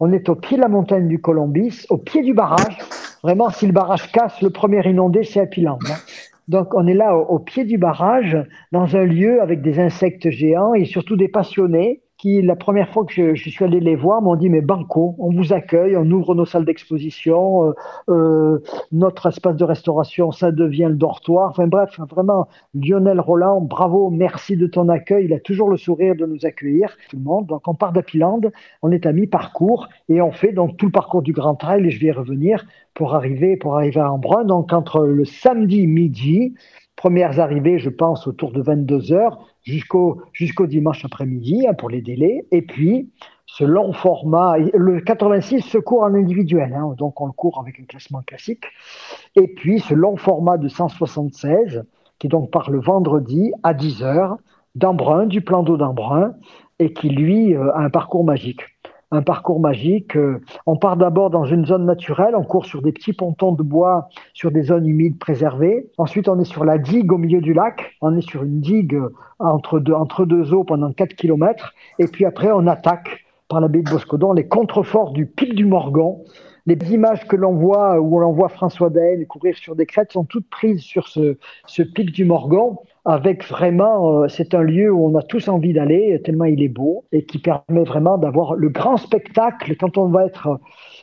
On 0.00 0.12
est 0.12 0.28
au 0.28 0.34
pied 0.34 0.56
de 0.56 0.62
la 0.62 0.68
montagne 0.68 1.08
du 1.08 1.20
Colombis, 1.20 1.86
au 1.88 1.96
pied 1.96 2.22
du 2.22 2.34
barrage. 2.34 2.78
Vraiment, 3.22 3.50
si 3.50 3.66
le 3.66 3.72
barrage 3.72 4.10
casse, 4.10 4.42
le 4.42 4.50
premier 4.50 4.86
inondé, 4.88 5.22
c'est 5.22 5.40
Apiland. 5.40 5.78
Hein. 5.88 5.94
Donc, 6.48 6.74
on 6.74 6.86
est 6.86 6.94
là 6.94 7.16
au, 7.16 7.38
pied 7.38 7.64
du 7.64 7.78
barrage, 7.78 8.36
dans 8.72 8.96
un 8.96 9.04
lieu 9.04 9.40
avec 9.40 9.62
des 9.62 9.78
insectes 9.78 10.30
géants 10.30 10.74
et 10.74 10.84
surtout 10.84 11.16
des 11.16 11.28
passionnés 11.28 12.01
qui, 12.22 12.40
la 12.40 12.54
première 12.54 12.88
fois 12.88 13.04
que 13.04 13.34
je, 13.34 13.50
suis 13.50 13.64
allé 13.64 13.80
les 13.80 13.96
voir, 13.96 14.22
m'ont 14.22 14.36
dit 14.36 14.48
mais 14.48 14.60
banco, 14.60 15.16
on 15.18 15.32
vous 15.32 15.52
accueille, 15.52 15.96
on 15.96 16.08
ouvre 16.08 16.36
nos 16.36 16.44
salles 16.44 16.64
d'exposition, 16.64 17.66
euh, 17.66 17.72
euh, 18.10 18.58
notre 18.92 19.26
espace 19.26 19.56
de 19.56 19.64
restauration, 19.64 20.30
ça 20.30 20.52
devient 20.52 20.86
le 20.88 20.94
dortoir. 20.94 21.50
Enfin 21.50 21.66
bref, 21.66 21.98
vraiment, 22.08 22.46
Lionel 22.74 23.18
Roland, 23.18 23.60
bravo, 23.60 24.08
merci 24.08 24.56
de 24.56 24.68
ton 24.68 24.88
accueil. 24.88 25.24
Il 25.24 25.32
a 25.32 25.40
toujours 25.40 25.68
le 25.68 25.76
sourire 25.76 26.14
de 26.14 26.24
nous 26.24 26.46
accueillir, 26.46 26.96
tout 27.10 27.16
le 27.16 27.24
monde. 27.24 27.46
Donc 27.46 27.66
on 27.66 27.74
part 27.74 27.92
d'Apiland, 27.92 28.40
on 28.82 28.92
est 28.92 29.04
à 29.04 29.12
mi-parcours 29.12 29.88
et 30.08 30.22
on 30.22 30.30
fait 30.30 30.52
donc 30.52 30.76
tout 30.76 30.86
le 30.86 30.92
parcours 30.92 31.22
du 31.22 31.32
Grand 31.32 31.56
Trail 31.56 31.84
et 31.84 31.90
je 31.90 31.98
vais 31.98 32.06
y 32.06 32.12
revenir 32.12 32.64
pour 32.94 33.16
arriver 33.16 33.56
pour 33.56 33.74
arriver 33.74 33.98
à 33.98 34.12
Embrun. 34.12 34.44
Donc 34.44 34.72
entre 34.72 35.00
le 35.00 35.24
samedi 35.24 35.88
midi 35.88 36.54
Premières 36.96 37.40
arrivées, 37.40 37.78
je 37.78 37.90
pense, 37.90 38.26
autour 38.28 38.52
de 38.52 38.62
22 38.62 39.12
heures 39.12 39.51
jusqu'au 39.62 40.22
jusqu'au 40.32 40.66
dimanche 40.66 41.04
après-midi 41.04 41.66
hein, 41.66 41.74
pour 41.74 41.90
les 41.90 42.02
délais. 42.02 42.46
Et 42.50 42.62
puis, 42.62 43.10
ce 43.46 43.64
long 43.64 43.92
format, 43.92 44.56
le 44.58 45.00
86 45.00 45.60
se 45.60 45.78
court 45.78 46.02
en 46.02 46.14
individuel, 46.14 46.72
hein, 46.74 46.94
donc 46.96 47.20
on 47.20 47.26
le 47.26 47.32
court 47.32 47.60
avec 47.60 47.78
un 47.80 47.84
classement 47.84 48.22
classique. 48.22 48.64
Et 49.36 49.48
puis, 49.48 49.80
ce 49.80 49.94
long 49.94 50.16
format 50.16 50.58
de 50.58 50.68
176, 50.68 51.84
qui 52.18 52.28
donc 52.28 52.50
part 52.50 52.70
le 52.70 52.80
vendredi 52.80 53.52
à 53.62 53.74
10 53.74 54.02
heures 54.02 54.36
d'Embrun, 54.74 55.26
du 55.26 55.42
plan 55.42 55.62
d'eau 55.62 55.76
d'Embrun, 55.76 56.34
et 56.78 56.92
qui, 56.92 57.10
lui, 57.10 57.54
euh, 57.54 57.72
a 57.74 57.80
un 57.80 57.90
parcours 57.90 58.24
magique 58.24 58.62
un 59.12 59.22
parcours 59.22 59.60
magique. 59.60 60.16
Euh, 60.16 60.40
on 60.66 60.76
part 60.76 60.96
d'abord 60.96 61.30
dans 61.30 61.44
une 61.44 61.66
zone 61.66 61.84
naturelle, 61.84 62.34
on 62.34 62.42
court 62.42 62.64
sur 62.64 62.82
des 62.82 62.92
petits 62.92 63.12
pontons 63.12 63.52
de 63.52 63.62
bois, 63.62 64.08
sur 64.32 64.50
des 64.50 64.62
zones 64.62 64.86
humides 64.86 65.18
préservées. 65.18 65.90
Ensuite, 65.98 66.28
on 66.28 66.40
est 66.40 66.44
sur 66.44 66.64
la 66.64 66.78
digue 66.78 67.12
au 67.12 67.18
milieu 67.18 67.40
du 67.40 67.52
lac. 67.52 67.92
On 68.00 68.16
est 68.16 68.28
sur 68.28 68.42
une 68.42 68.60
digue 68.60 68.94
euh, 68.94 69.10
entre 69.38 69.78
deux, 69.78 69.92
entre 69.92 70.24
deux 70.24 70.52
eaux 70.54 70.64
pendant 70.64 70.92
4 70.92 71.14
km. 71.14 71.74
Et 71.98 72.06
puis 72.06 72.24
après, 72.24 72.50
on 72.50 72.66
attaque 72.66 73.24
par 73.48 73.60
la 73.60 73.68
baie 73.68 73.82
de 73.82 73.90
Boscodon 73.90 74.32
les 74.32 74.48
contreforts 74.48 75.12
du 75.12 75.26
pic 75.26 75.54
du 75.54 75.66
Morgon. 75.66 76.24
Les 76.64 76.76
images 76.92 77.26
que 77.26 77.36
l'on 77.36 77.52
voit, 77.52 78.00
où 78.00 78.18
l'on 78.18 78.32
voit 78.32 78.48
François 78.48 78.88
Daen 78.88 79.26
courir 79.26 79.56
sur 79.56 79.76
des 79.76 79.84
crêtes, 79.84 80.12
sont 80.12 80.24
toutes 80.24 80.48
prises 80.48 80.80
sur 80.80 81.08
ce, 81.08 81.36
ce 81.66 81.82
pic 81.82 82.12
du 82.12 82.24
Morgon 82.24 82.78
avec 83.04 83.44
vraiment, 83.48 84.22
euh, 84.22 84.28
c'est 84.28 84.54
un 84.54 84.62
lieu 84.62 84.92
où 84.92 85.06
on 85.06 85.18
a 85.18 85.22
tous 85.22 85.48
envie 85.48 85.72
d'aller, 85.72 86.20
tellement 86.24 86.44
il 86.44 86.62
est 86.62 86.68
beau, 86.68 87.04
et 87.10 87.24
qui 87.24 87.38
permet 87.38 87.84
vraiment 87.84 88.16
d'avoir 88.16 88.54
le 88.54 88.68
grand 88.68 88.96
spectacle 88.96 89.74
quand 89.76 89.98
on 89.98 90.08
va 90.08 90.26
être 90.26 90.46
euh, 90.46 90.56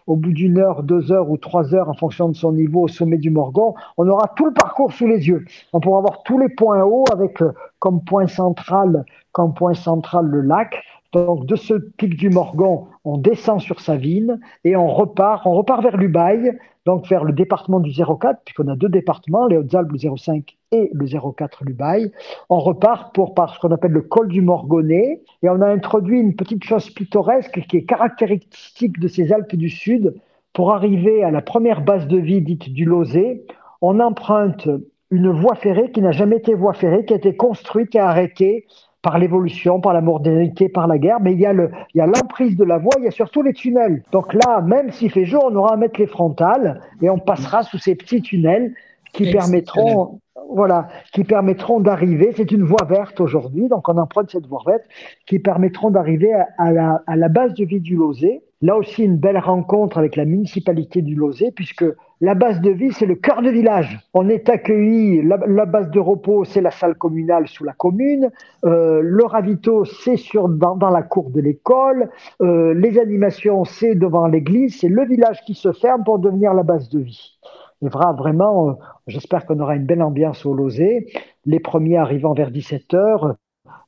au 0.07 0.15
bout 0.15 0.31
d'une 0.31 0.59
heure, 0.59 0.83
deux 0.83 1.11
heures 1.11 1.29
ou 1.29 1.37
trois 1.37 1.75
heures 1.75 1.89
en 1.89 1.93
fonction 1.93 2.29
de 2.29 2.35
son 2.35 2.53
niveau 2.53 2.83
au 2.83 2.87
sommet 2.87 3.17
du 3.17 3.29
Morgon, 3.29 3.75
on 3.97 4.07
aura 4.07 4.29
tout 4.35 4.45
le 4.45 4.53
parcours 4.53 4.93
sous 4.93 5.07
les 5.07 5.27
yeux. 5.27 5.45
On 5.73 5.81
pourra 5.81 5.99
avoir 5.99 6.23
tous 6.23 6.39
les 6.39 6.49
points 6.49 6.83
hauts 6.83 7.05
avec 7.11 7.41
euh, 7.41 7.51
comme 7.79 8.03
point 8.03 8.27
central, 8.27 9.03
comme 9.33 9.53
point 9.53 9.73
central 9.73 10.25
le 10.25 10.41
lac, 10.41 10.81
Donc 11.11 11.47
de 11.47 11.55
ce 11.55 11.73
pic 11.73 12.15
du 12.15 12.29
Morgon, 12.29 12.87
on 13.03 13.17
descend 13.17 13.59
sur 13.59 13.79
Savine 13.79 14.39
et 14.63 14.75
on 14.75 14.87
repart, 14.87 15.45
on 15.47 15.53
repart 15.53 15.81
vers 15.81 15.97
l'Ubaye, 15.97 16.51
donc 16.85 17.07
vers 17.07 17.23
le 17.23 17.33
département 17.33 17.79
du 17.79 17.91
04, 17.91 18.41
puisqu'on 18.45 18.67
a 18.67 18.75
deux 18.75 18.89
départements, 18.89 19.47
les 19.47 19.57
Hautes-Alpes, 19.57 19.91
le 19.91 20.17
05 20.17 20.55
et 20.71 20.91
le 20.93 21.05
04, 21.07 21.63
l'Ubaye. 21.65 22.11
On 22.49 22.59
repart 22.59 23.13
pour 23.15 23.33
par 23.33 23.55
ce 23.55 23.59
qu'on 23.59 23.71
appelle 23.71 23.91
le 23.91 24.01
col 24.01 24.27
du 24.27 24.41
Morgonnet 24.41 25.23
et 25.41 25.49
on 25.49 25.61
a 25.61 25.67
introduit 25.67 26.19
une 26.19 26.35
petite 26.35 26.63
chose 26.63 26.91
pittoresque 26.91 27.59
qui 27.67 27.77
est 27.77 27.85
caractéristique 27.85 28.99
de 28.99 29.07
ces 29.07 29.33
Alpes 29.33 29.55
du 29.55 29.69
Sud. 29.69 30.13
Pour 30.53 30.73
arriver 30.73 31.23
à 31.23 31.31
la 31.31 31.41
première 31.41 31.81
base 31.81 32.07
de 32.07 32.17
vie 32.17 32.41
dite 32.41 32.71
du 32.71 32.85
Lozé, 32.85 33.45
on 33.81 33.99
emprunte 33.99 34.69
une 35.09 35.31
voie 35.31 35.55
ferrée 35.55 35.91
qui 35.91 36.01
n'a 36.01 36.11
jamais 36.11 36.37
été 36.37 36.53
voie 36.53 36.73
ferrée, 36.73 37.03
qui 37.05 37.13
a 37.13 37.17
été 37.17 37.35
construite 37.35 37.95
et 37.95 37.99
arrêtée 37.99 38.67
par 39.01 39.17
l'évolution, 39.17 39.79
par 39.79 39.93
la 39.93 40.01
modernité, 40.01 40.67
par 40.67 40.87
la 40.87 40.97
guerre, 40.97 41.19
mais 41.21 41.33
il 41.33 41.39
y 41.39 41.45
a 41.45 41.53
le, 41.53 41.71
il 41.93 41.99
y 41.99 42.01
a 42.01 42.05
l'emprise 42.05 42.57
de 42.57 42.65
la 42.65 42.77
voie, 42.77 42.91
il 42.97 43.05
y 43.05 43.07
a 43.07 43.11
surtout 43.11 43.41
les 43.41 43.53
tunnels. 43.53 44.03
Donc 44.11 44.33
là, 44.33 44.61
même 44.61 44.91
s'il 44.91 45.11
fait 45.11 45.25
jour, 45.25 45.45
on 45.49 45.55
aura 45.55 45.73
à 45.73 45.77
mettre 45.77 45.99
les 45.99 46.07
frontales 46.07 46.81
et 47.01 47.09
on 47.09 47.17
passera 47.17 47.63
sous 47.63 47.77
ces 47.77 47.95
petits 47.95 48.21
tunnels 48.21 48.73
qui 49.13 49.31
permettront, 49.31 50.19
voilà, 50.53 50.89
qui 51.13 51.23
permettront 51.23 51.79
d'arriver. 51.79 52.33
C'est 52.35 52.51
une 52.51 52.63
voie 52.63 52.85
verte 52.87 53.19
aujourd'hui, 53.21 53.67
donc 53.69 53.87
on 53.87 53.97
emprunte 53.97 54.31
cette 54.31 54.47
voie 54.47 54.63
verte 54.65 54.83
qui 55.25 55.39
permettront 55.39 55.91
d'arriver 55.91 56.33
à, 56.57 56.71
la, 56.71 57.01
à 57.07 57.15
la 57.15 57.29
base 57.29 57.53
de 57.53 57.65
vie 57.65 57.79
du 57.79 57.95
Lozé. 57.95 58.41
Là 58.61 58.75
aussi, 58.75 59.03
une 59.03 59.15
belle 59.15 59.37
rencontre 59.39 59.97
avec 59.97 60.17
la 60.17 60.25
municipalité 60.25 61.01
du 61.01 61.15
Lozé, 61.15 61.51
puisque 61.51 61.85
la 62.21 62.35
base 62.35 62.59
de 62.59 62.69
vie, 62.69 62.91
c'est 62.91 63.05
le 63.05 63.15
cœur 63.15 63.41
de 63.41 63.49
village. 63.49 63.97
On 64.13 64.27
est 64.27 64.49
accueilli, 64.49 65.21
la, 65.21 65.65
base 65.65 65.89
de 65.89 65.99
repos, 65.99 66.43
c'est 66.43 66.59
la 66.59 66.71
salle 66.71 66.95
communale 66.95 67.47
sous 67.47 67.63
la 67.63 67.71
commune. 67.71 68.29
Euh, 68.65 68.99
le 69.01 69.23
ravito, 69.23 69.85
c'est 69.85 70.17
sur 70.17 70.49
dans, 70.49 70.77
la 70.89 71.01
cour 71.01 71.29
de 71.29 71.39
l'école. 71.39 72.09
Euh, 72.41 72.73
les 72.73 72.99
animations, 72.99 73.63
c'est 73.63 73.95
devant 73.95 74.27
l'église. 74.27 74.79
C'est 74.79 74.89
le 74.89 75.05
village 75.05 75.41
qui 75.45 75.53
se 75.53 75.71
ferme 75.71 76.03
pour 76.03 76.19
devenir 76.19 76.53
la 76.53 76.63
base 76.63 76.89
de 76.89 76.99
vie. 76.99 77.39
Et 77.81 77.87
vraiment, 77.87 78.69
euh, 78.69 78.73
j'espère 79.07 79.45
qu'on 79.45 79.59
aura 79.61 79.75
une 79.75 79.85
belle 79.85 80.03
ambiance 80.03 80.45
au 80.45 80.53
Lozé. 80.53 81.07
Les 81.45 81.61
premiers 81.61 81.97
arrivant 81.97 82.33
vers 82.33 82.51
17h, 82.51 83.35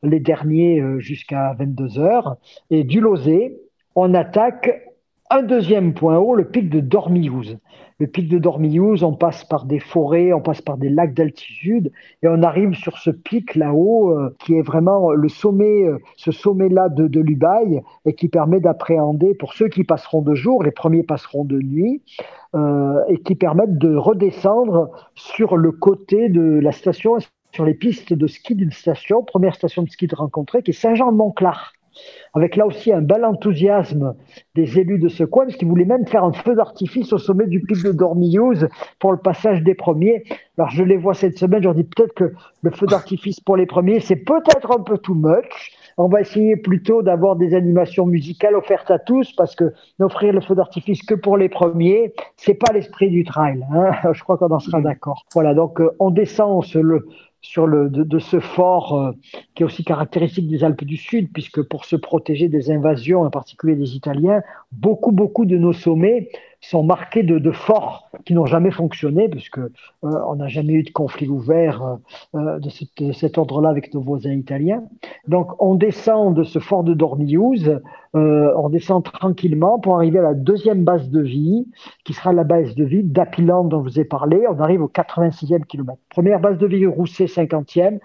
les 0.04 0.22
derniers 0.22 0.82
jusqu'à 1.00 1.54
22h. 1.60 2.36
Et 2.70 2.86
du 2.86 3.02
Lozé, 3.02 3.60
on 3.96 4.14
attaque 4.14 4.91
un 5.32 5.44
deuxième 5.44 5.94
point 5.94 6.18
haut, 6.18 6.36
le 6.36 6.46
pic 6.46 6.70
de 6.70 6.80
Dormiouz 6.80 7.58
le 8.02 8.08
pic 8.08 8.28
de 8.28 8.40
Dormiouz, 8.40 9.04
on 9.04 9.14
passe 9.14 9.44
par 9.44 9.66
des 9.66 9.78
forêts, 9.78 10.34
on 10.34 10.42
passe 10.42 10.60
par 10.60 10.78
des 10.78 10.90
lacs 10.90 11.14
d'altitude 11.14 11.92
et 12.24 12.28
on 12.28 12.42
arrive 12.42 12.74
sur 12.74 12.98
ce 12.98 13.12
pic 13.12 13.54
là-haut 13.54 14.10
euh, 14.10 14.36
qui 14.40 14.56
est 14.56 14.64
vraiment 14.64 15.12
le 15.12 15.30
sommet, 15.30 15.86
euh, 15.86 16.00
ce 16.18 16.32
sommet-là 16.32 16.90
de, 16.90 17.08
de 17.08 17.20
l'Ubaye 17.20 17.84
et 18.06 18.16
qui 18.16 18.28
permet 18.28 18.60
d'appréhender 18.60 19.36
pour 19.36 19.54
ceux 19.54 19.68
qui 19.68 19.84
passeront 19.84 20.24
de 20.24 20.34
jour, 20.34 20.64
les 20.64 20.72
premiers 20.72 21.04
passeront 21.04 21.46
de 21.46 21.60
nuit, 21.60 22.02
euh, 22.56 23.04
et 23.08 23.20
qui 23.20 23.36
permettent 23.36 23.78
de 23.78 23.96
redescendre 23.96 24.90
sur 25.14 25.56
le 25.56 25.72
côté 25.72 26.28
de 26.30 26.42
la 26.60 26.72
station, 26.72 27.18
sur 27.54 27.66
les 27.66 27.76
pistes 27.76 28.14
de 28.14 28.26
ski 28.26 28.56
d'une 28.56 28.72
station, 28.72 29.22
première 29.22 29.54
station 29.54 29.84
de 29.84 29.90
ski 29.90 30.08
de 30.08 30.16
rencontrer, 30.16 30.64
qui 30.64 30.72
est 30.72 30.74
Saint-Jean-de-Montclar 30.74 31.74
avec 32.34 32.56
là 32.56 32.66
aussi 32.66 32.92
un 32.92 33.02
bel 33.02 33.26
enthousiasme 33.26 34.16
des 34.56 34.80
élus 34.80 35.00
de 35.00 35.10
ce 35.10 35.24
coin, 35.24 35.46
parce 35.46 35.58
qu'ils 35.58 35.68
voulaient 35.68 35.86
même 35.86 36.08
faire 36.08 36.24
un 36.24 36.34
feu 36.34 36.56
d'artifice 36.56 37.12
au 37.14 37.18
sommet 37.18 37.48
du 37.48 37.62
pic 37.62 37.84
de 37.84 37.92
Dormillouse 37.92 38.68
pour 39.00 39.12
le 39.12 39.18
passage 39.18 39.64
des 39.64 39.76
premiers. 39.76 40.24
Alors 40.58 40.70
je 40.70 40.84
les 40.84 40.98
vois 40.98 41.14
cette 41.14 41.38
semaine, 41.38 41.62
je 41.62 41.68
leur 41.68 41.76
dis 41.76 41.84
peut-être 41.84 42.14
que 42.14 42.34
le 42.62 42.72
feu 42.72 42.86
d'artifice 42.86 43.40
pour 43.40 43.58
les 43.58 43.66
premiers, 43.66 44.00
c'est 44.00 44.16
peut-être 44.16 44.72
un 44.72 44.82
peu 44.82 44.98
too 44.98 45.16
much. 45.16 45.72
On 45.98 46.08
va 46.08 46.22
essayer 46.22 46.56
plutôt 46.56 47.02
d'avoir 47.02 47.36
des 47.36 47.54
animations 47.54 48.06
musicales 48.06 48.56
offertes 48.56 48.90
à 48.92 49.00
tous, 49.00 49.34
parce 49.34 49.56
que 49.56 49.74
n'offrir 50.00 50.34
le 50.34 50.42
feu 50.42 50.56
d'artifice 50.56 51.04
que 51.04 51.16
pour 51.16 51.38
les 51.38 51.50
premiers, 51.50 52.14
c'est 52.38 52.54
pas 52.54 52.72
l'esprit 52.74 53.10
du 53.10 53.24
trail. 53.24 53.66
Hein 53.74 53.92
je 54.14 54.24
crois 54.24 54.38
qu'on 54.38 54.52
en 54.52 54.60
sera 54.60 54.82
d'accord. 54.82 55.26
Voilà, 55.34 55.54
donc 55.54 55.82
euh, 55.82 55.92
on 56.00 56.10
descend 56.10 56.64
se 56.64 56.80
le, 56.80 57.08
sur 57.42 57.66
le, 57.68 57.90
de, 57.90 58.20
ce 58.20 58.40
fort 58.40 59.00
euh, 59.00 59.12
qui 59.56 59.64
est 59.64 59.66
aussi 59.66 59.84
caractéristique 59.84 60.48
des 60.48 60.64
Alpes 60.64 60.84
du 60.84 60.98
Sud, 60.98 61.32
puisque 61.34 61.62
pour 61.62 61.86
se 61.86 61.96
protéger 61.96 62.50
des 62.50 62.72
invasions, 62.72 63.22
en 63.22 63.30
particulier 63.30 63.76
des 63.76 63.96
Italiens, 63.96 64.42
beaucoup, 64.72 65.12
beaucoup 65.12 65.46
de 65.46 65.58
nos 65.58 65.74
sommets 65.74 66.30
sont 66.62 66.84
marqués 66.84 67.24
de, 67.24 67.52
forts 67.52 68.10
qui 68.24 68.36
n'ont 68.36 68.46
jamais 68.46 68.70
fonctionné, 68.70 69.28
puisque 69.28 69.58
euh, 69.58 69.70
on 70.02 70.36
n'a 70.36 70.48
jamais 70.48 70.74
eu 70.74 70.84
de 70.84 70.92
conflit 70.92 71.28
ouvert 71.28 71.82
euh, 71.82 71.96
euh 72.36 72.60
de, 72.60 73.12
cet 73.12 73.38
ordre-là 73.40 73.70
avec 73.70 73.94
nos 73.94 74.02
voisins 74.02 74.32
italiens. 74.32 74.84
Donc 75.28 75.60
on 75.60 75.74
descend 75.74 76.36
de 76.36 76.44
ce 76.44 76.60
fort 76.60 76.84
de 76.84 76.94
Dormiouz, 76.94 77.82
euh, 78.16 78.54
on 78.56 78.70
descend 78.70 79.04
tranquillement 79.04 79.80
pour 79.80 79.96
arriver 79.96 80.20
à 80.20 80.24
la 80.24 80.34
deuxième 80.36 80.84
base 80.84 81.10
de 81.10 81.22
vie, 81.22 81.68
qui 82.06 82.14
sera 82.14 82.32
la 82.32 82.44
base 82.44 82.76
de 82.76 82.84
vie 82.84 83.04
d'Apilan 83.04 83.64
dont 83.64 83.84
je 83.84 83.90
vous 83.90 84.00
ai 84.00 84.06
parlé. 84.06 84.46
On 84.48 84.60
arrive 84.60 84.84
au 84.84 84.88
86e 84.88 85.66
kilomètre. 85.66 86.02
Première 86.10 86.40
base 86.40 86.60
de 86.60 86.68
vie 86.68 86.86
Rousset 86.86 87.26
50e. 87.26 88.00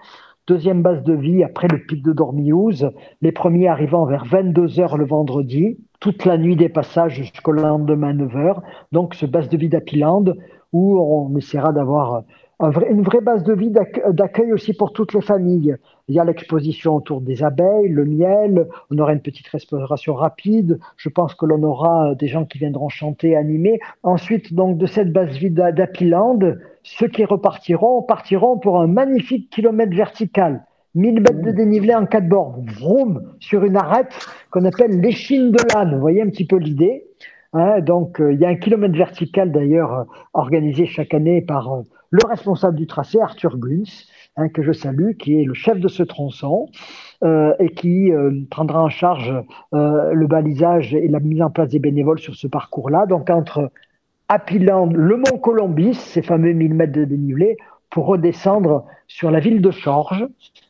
Deuxième 0.47 0.81
base 0.81 1.03
de 1.03 1.13
vie 1.13 1.43
après 1.43 1.67
le 1.67 1.77
pic 1.77 2.01
de 2.01 2.13
Dormiouz, 2.13 2.89
les 3.21 3.33
premiers 3.33 3.67
arrivant 3.67 4.05
vers 4.05 4.23
22 4.23 4.79
heures 4.79 4.95
le 4.95 5.05
vendredi 5.05 5.77
toute 5.99 6.23
la 6.23 6.37
nuit 6.37 6.55
des 6.55 6.69
passages 6.69 7.15
jusqu'au 7.15 7.51
lendemain 7.51 8.13
9h. 8.13 8.61
Donc, 8.93 9.13
ce 9.13 9.25
base 9.25 9.49
de 9.49 9.57
vie 9.57 9.67
d'Apiland, 9.67 10.23
où 10.71 11.01
on 11.01 11.35
essaiera 11.35 11.73
d'avoir 11.73 12.23
une 12.59 13.03
vraie 13.03 13.21
base 13.21 13.43
de 13.43 13.53
vie 13.53 13.69
d'accueil 13.69 14.51
aussi 14.51 14.73
pour 14.73 14.91
toutes 14.91 15.13
les 15.13 15.21
familles. 15.21 15.75
Il 16.07 16.15
y 16.15 16.19
a 16.19 16.23
l'exposition 16.23 16.95
autour 16.95 17.21
des 17.21 17.43
abeilles, 17.43 17.89
le 17.89 18.05
miel, 18.05 18.67
on 18.89 18.97
aura 18.97 19.13
une 19.13 19.21
petite 19.21 19.47
restauration 19.47 20.15
rapide. 20.15 20.79
Je 20.95 21.09
pense 21.09 21.35
que 21.35 21.45
l'on 21.45 21.61
aura 21.61 22.15
des 22.15 22.27
gens 22.27 22.45
qui 22.45 22.57
viendront 22.57 22.89
chanter, 22.89 23.35
animer. 23.35 23.79
Ensuite, 24.01 24.53
donc, 24.53 24.77
de 24.77 24.87
cette 24.87 25.13
base 25.13 25.37
vie 25.37 25.51
d'Apiland, 25.51 26.39
ceux 26.81 27.07
qui 27.07 27.25
repartiront 27.25 28.01
partiront 28.01 28.57
pour 28.57 28.81
un 28.81 28.87
magnifique 28.87 29.49
kilomètre 29.51 29.95
vertical 29.95 30.63
1000 30.95 31.21
mètres 31.21 31.41
de 31.43 31.51
dénivelé 31.51 31.93
en 31.93 32.07
quatre 32.07 32.27
bornes, 32.27 32.65
vroom, 32.79 33.35
sur 33.39 33.63
une 33.63 33.77
arête 33.77 34.11
qu'on 34.49 34.65
appelle 34.65 34.99
l'échine 34.99 35.51
de 35.51 35.59
l'âne. 35.71 35.93
Vous 35.93 36.01
voyez 36.01 36.23
un 36.23 36.29
petit 36.29 36.47
peu 36.47 36.57
l'idée. 36.57 37.03
Hein 37.53 37.81
donc, 37.81 38.19
euh, 38.19 38.33
il 38.33 38.39
y 38.39 38.45
a 38.45 38.49
un 38.49 38.55
kilomètre 38.55 38.97
vertical 38.97 39.51
d'ailleurs 39.51 39.93
euh, 39.93 40.03
organisé 40.33 40.85
chaque 40.85 41.13
année 41.13 41.41
par 41.41 41.71
euh, 41.71 41.81
le 42.11 42.25
responsable 42.27 42.75
du 42.75 42.87
tracé, 42.87 43.19
Arthur 43.19 43.57
Gunz, 43.57 44.07
hein, 44.35 44.49
que 44.49 44.61
je 44.61 44.71
salue, 44.71 45.11
qui 45.17 45.41
est 45.41 45.43
le 45.43 45.53
chef 45.53 45.79
de 45.79 45.87
ce 45.87 46.03
tronçon 46.03 46.67
et 47.23 47.69
qui 47.69 48.11
prendra 48.51 48.83
en 48.83 48.89
charge 48.89 49.33
le 49.71 50.27
balisage 50.27 50.93
et 50.93 51.07
la 51.07 51.19
mise 51.19 51.41
en 51.41 51.49
place 51.49 51.69
des 51.69 51.79
bénévoles 51.79 52.19
sur 52.19 52.35
ce 52.35 52.45
parcours-là. 52.45 53.07
Donc, 53.07 53.31
entre 53.31 53.71
Apiland, 54.29 54.87
le 54.93 55.17
Mont 55.17 55.39
Colombis, 55.41 55.95
ces 55.95 56.21
fameux 56.21 56.53
1000 56.53 56.75
mètres 56.75 56.93
de 56.93 57.05
dénivelé, 57.05 57.57
pour 57.89 58.05
redescendre 58.05 58.85
sur 59.07 59.31
la 59.31 59.39
ville 59.39 59.61
de 59.61 59.71
Chorges. 59.71 60.27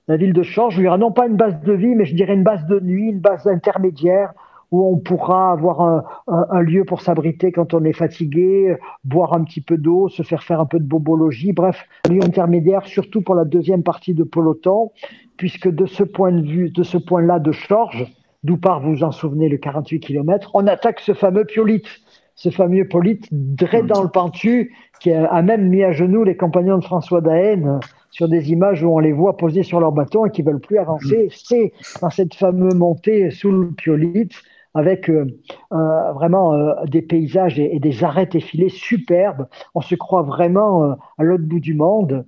La 0.08 0.16
ville 0.16 0.32
de 0.32 0.44
Chorges, 0.44 0.78
il 0.78 0.84
y 0.84 0.88
aura 0.88 0.98
non 0.98 1.12
pas 1.12 1.28
une 1.28 1.36
base 1.36 1.60
de 1.62 1.74
vie, 1.74 1.96
mais 1.96 2.06
je 2.06 2.16
dirais 2.16 2.36
une 2.36 2.44
base 2.44 2.66
de 2.68 2.80
nuit, 2.80 3.10
une 3.10 3.20
base 3.20 3.48
intermédiaire 3.48 4.34
où 4.72 4.94
on 4.94 4.98
pourra 4.98 5.52
avoir 5.52 6.06
un, 6.28 6.62
lieu 6.62 6.84
pour 6.84 7.02
s'abriter 7.02 7.52
quand 7.52 7.74
on 7.74 7.84
est 7.84 7.94
fatigué, 7.94 8.76
boire 9.04 9.34
un 9.34 9.44
petit 9.44 9.62
peu 9.62 9.78
d'eau, 9.78 10.10
se 10.10 10.24
faire 10.24 10.44
faire 10.44 10.60
un 10.60 10.66
peu 10.66 10.80
de 10.80 10.86
bobologie, 10.86 11.54
bref, 11.54 11.86
un 12.08 12.14
lieu 12.14 12.24
intermédiaire, 12.24 12.86
surtout 12.86 13.22
pour 13.22 13.36
la 13.36 13.46
deuxième 13.46 13.84
partie 13.84 14.14
de 14.14 14.24
peloton, 14.24 14.92
puisque 15.38 15.70
de 15.70 15.86
ce 15.86 16.04
point 16.04 16.32
de 16.32 16.46
vue, 16.46 16.70
de 16.70 16.84
ce 16.84 16.98
point-là 16.98 17.40
de 17.40 17.52
Chorges, 17.52 18.06
d'où 18.44 18.58
part, 18.58 18.82
vous 18.82 18.96
vous 18.96 19.04
en 19.04 19.12
souvenez, 19.12 19.48
le 19.48 19.58
48 19.58 20.00
km, 20.00 20.52
on 20.54 20.68
attaque 20.68 21.00
ce 21.00 21.14
fameux 21.14 21.46
Piolite, 21.46 21.88
ce 22.36 22.50
fameux 22.50 22.86
Piolite, 22.86 23.30
très 23.58 23.84
dans 23.84 24.04
le 24.04 24.10
pentu, 24.10 24.76
qui 25.00 25.12
a 25.12 25.42
même 25.42 25.70
mis 25.70 25.84
à 25.84 25.92
genoux 25.92 26.24
les 26.24 26.36
compagnons 26.36 26.78
de 26.78 26.84
François 26.84 27.22
Daen 27.22 27.80
sur 28.10 28.28
des 28.28 28.52
images 28.52 28.84
où 28.84 28.90
on 28.90 29.00
les 29.00 29.14
voit 29.14 29.38
poser 29.38 29.64
sur 29.64 29.80
leur 29.80 29.92
bâton 29.92 30.26
et 30.26 30.32
qui 30.32 30.42
veulent 30.42 30.60
plus 30.60 30.78
avancer. 30.78 31.30
C'est 31.32 31.72
dans 32.02 32.10
cette 32.10 32.34
fameuse 32.34 32.74
montée 32.74 33.30
sous 33.32 33.52
le 33.52 33.72
Piolite 33.72 34.34
avec 34.78 35.10
euh, 35.10 35.26
euh, 35.74 36.12
vraiment 36.14 36.54
euh, 36.54 36.74
des 36.86 37.02
paysages 37.02 37.60
et, 37.60 37.80
des 37.80 38.04
arêtes 38.04 38.36
effilées 38.36 38.70
superbes. 38.70 39.48
On 39.76 39.82
se 39.82 39.96
croit 39.96 40.22
vraiment 40.22 40.96
à 41.18 41.24
l'autre 41.24 41.44
bout 41.44 41.60
du 41.60 41.74
monde 41.74 42.26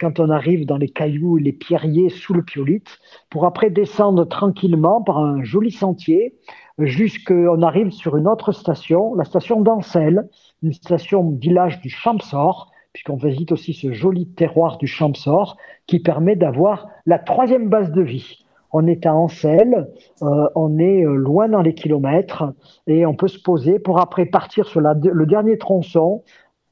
quand 0.00 0.20
on 0.20 0.30
arrive 0.30 0.66
dans 0.66 0.76
les 0.76 0.88
cailloux 0.88 1.36
les 1.36 1.52
pierriers 1.52 2.08
sous 2.08 2.34
le 2.34 2.42
Piolite, 2.42 2.98
pour 3.28 3.46
après 3.46 3.70
descendre 3.70 4.24
tranquillement 4.24 5.02
par 5.02 5.18
un 5.18 5.42
joli 5.42 5.70
sentier 5.70 6.34
jusqu'on 6.78 7.62
arrive 7.62 7.90
sur 7.90 8.16
une 8.16 8.26
autre 8.26 8.52
station, 8.52 9.14
la 9.14 9.24
station 9.24 9.60
d'Ancel, 9.60 10.28
une 10.62 10.72
station 10.72 11.30
village 11.30 11.80
du 11.80 11.90
Champsor, 11.90 12.70
puisqu'on 12.92 13.16
visite 13.16 13.52
aussi 13.52 13.74
ce 13.74 13.92
joli 13.92 14.26
terroir 14.28 14.78
du 14.78 14.86
Champsor, 14.86 15.56
qui 15.86 16.00
permet 16.00 16.36
d'avoir 16.36 16.88
la 17.06 17.18
troisième 17.18 17.68
base 17.68 17.92
de 17.92 18.02
vie. 18.02 18.44
On 18.72 18.86
est 18.86 19.06
à 19.06 19.14
Ancel, 19.14 19.88
euh, 20.22 20.48
on 20.54 20.78
est 20.78 21.04
euh, 21.04 21.14
loin 21.14 21.48
dans 21.48 21.62
les 21.62 21.74
kilomètres, 21.74 22.52
et 22.86 23.06
on 23.06 23.14
peut 23.14 23.28
se 23.28 23.40
poser 23.40 23.78
pour 23.78 24.00
après 24.00 24.26
partir 24.26 24.66
sur 24.66 24.80
le 24.80 25.26
dernier 25.26 25.58
tronçon, 25.58 26.22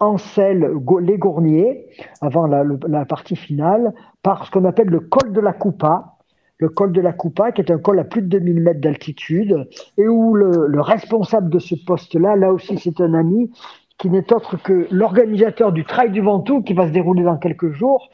Ancel, 0.01 0.71
les 1.01 1.19
Gourniers, 1.19 1.87
avant 2.21 2.47
la, 2.47 3.05
partie 3.05 3.35
finale, 3.35 3.93
par 4.23 4.47
ce 4.47 4.51
qu'on 4.51 4.65
appelle 4.65 4.89
le 4.89 5.01
col 5.01 5.33
de 5.33 5.41
la 5.41 5.53
Coupa, 5.53 6.19
le 6.59 6.69
col 6.69 6.93
de 6.93 7.01
la 7.01 7.13
Coupa, 7.13 7.51
qui 7.51 7.61
est 7.61 7.71
un 7.71 7.79
col 7.79 7.99
à 7.99 8.05
plus 8.05 8.23
de 8.23 8.29
2000 8.29 8.61
mètres 8.61 8.81
d'altitude, 8.81 9.69
et 9.97 10.07
où 10.07 10.35
le, 10.35 10.67
le 10.69 10.81
responsable 10.81 11.51
de 11.51 11.59
ce 11.59 11.75
poste-là, 11.75 12.37
là 12.37 12.53
aussi 12.53 12.79
c'est 12.79 13.01
un 13.01 13.15
ami, 13.15 13.51
qui 13.99 14.09
n'est 14.09 14.33
autre 14.33 14.57
que 14.57 14.87
l'organisateur 14.93 15.73
du 15.73 15.85
Trail 15.85 16.11
du 16.11 16.21
Ventoux, 16.21 16.63
qui 16.63 16.75
va 16.75 16.87
se 16.87 16.93
dérouler 16.93 17.25
dans 17.25 17.37
quelques 17.37 17.73
jours, 17.73 18.09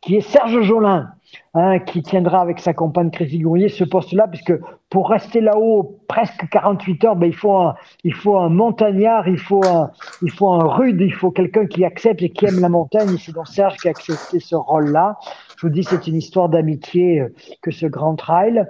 qui 0.00 0.16
est 0.16 0.20
Serge 0.22 0.62
Jolin, 0.62 1.10
hein, 1.54 1.78
qui 1.78 2.02
tiendra 2.02 2.40
avec 2.40 2.60
sa 2.60 2.74
compagne 2.74 3.10
Chrissy 3.10 3.40
Gourrier 3.40 3.68
ce 3.68 3.84
poste-là, 3.84 4.26
puisque 4.28 4.52
pour 4.90 5.10
rester 5.10 5.40
là-haut 5.40 5.98
presque 6.08 6.48
48 6.50 7.04
heures, 7.04 7.16
ben, 7.16 7.26
il, 7.26 7.34
faut 7.34 7.56
un, 7.56 7.74
il 8.04 8.14
faut 8.14 8.38
un 8.38 8.48
montagnard, 8.48 9.28
il 9.28 9.38
faut 9.38 9.64
un, 9.66 9.90
il 10.22 10.30
faut 10.30 10.48
un 10.48 10.64
rude, 10.64 11.00
il 11.00 11.12
faut 11.12 11.30
quelqu'un 11.30 11.66
qui 11.66 11.84
accepte 11.84 12.22
et 12.22 12.30
qui 12.30 12.46
aime 12.46 12.60
la 12.60 12.68
montagne. 12.68 13.14
Et 13.14 13.18
c'est 13.18 13.32
donc 13.32 13.48
Serge 13.48 13.76
qui 13.76 13.88
a 13.88 13.90
accepté 13.90 14.40
ce 14.40 14.54
rôle-là. 14.54 15.16
Je 15.56 15.66
vous 15.66 15.72
dis, 15.72 15.84
c'est 15.84 16.06
une 16.06 16.16
histoire 16.16 16.48
d'amitié 16.48 17.20
euh, 17.20 17.34
que 17.62 17.70
ce 17.70 17.86
grand 17.86 18.14
trail 18.14 18.66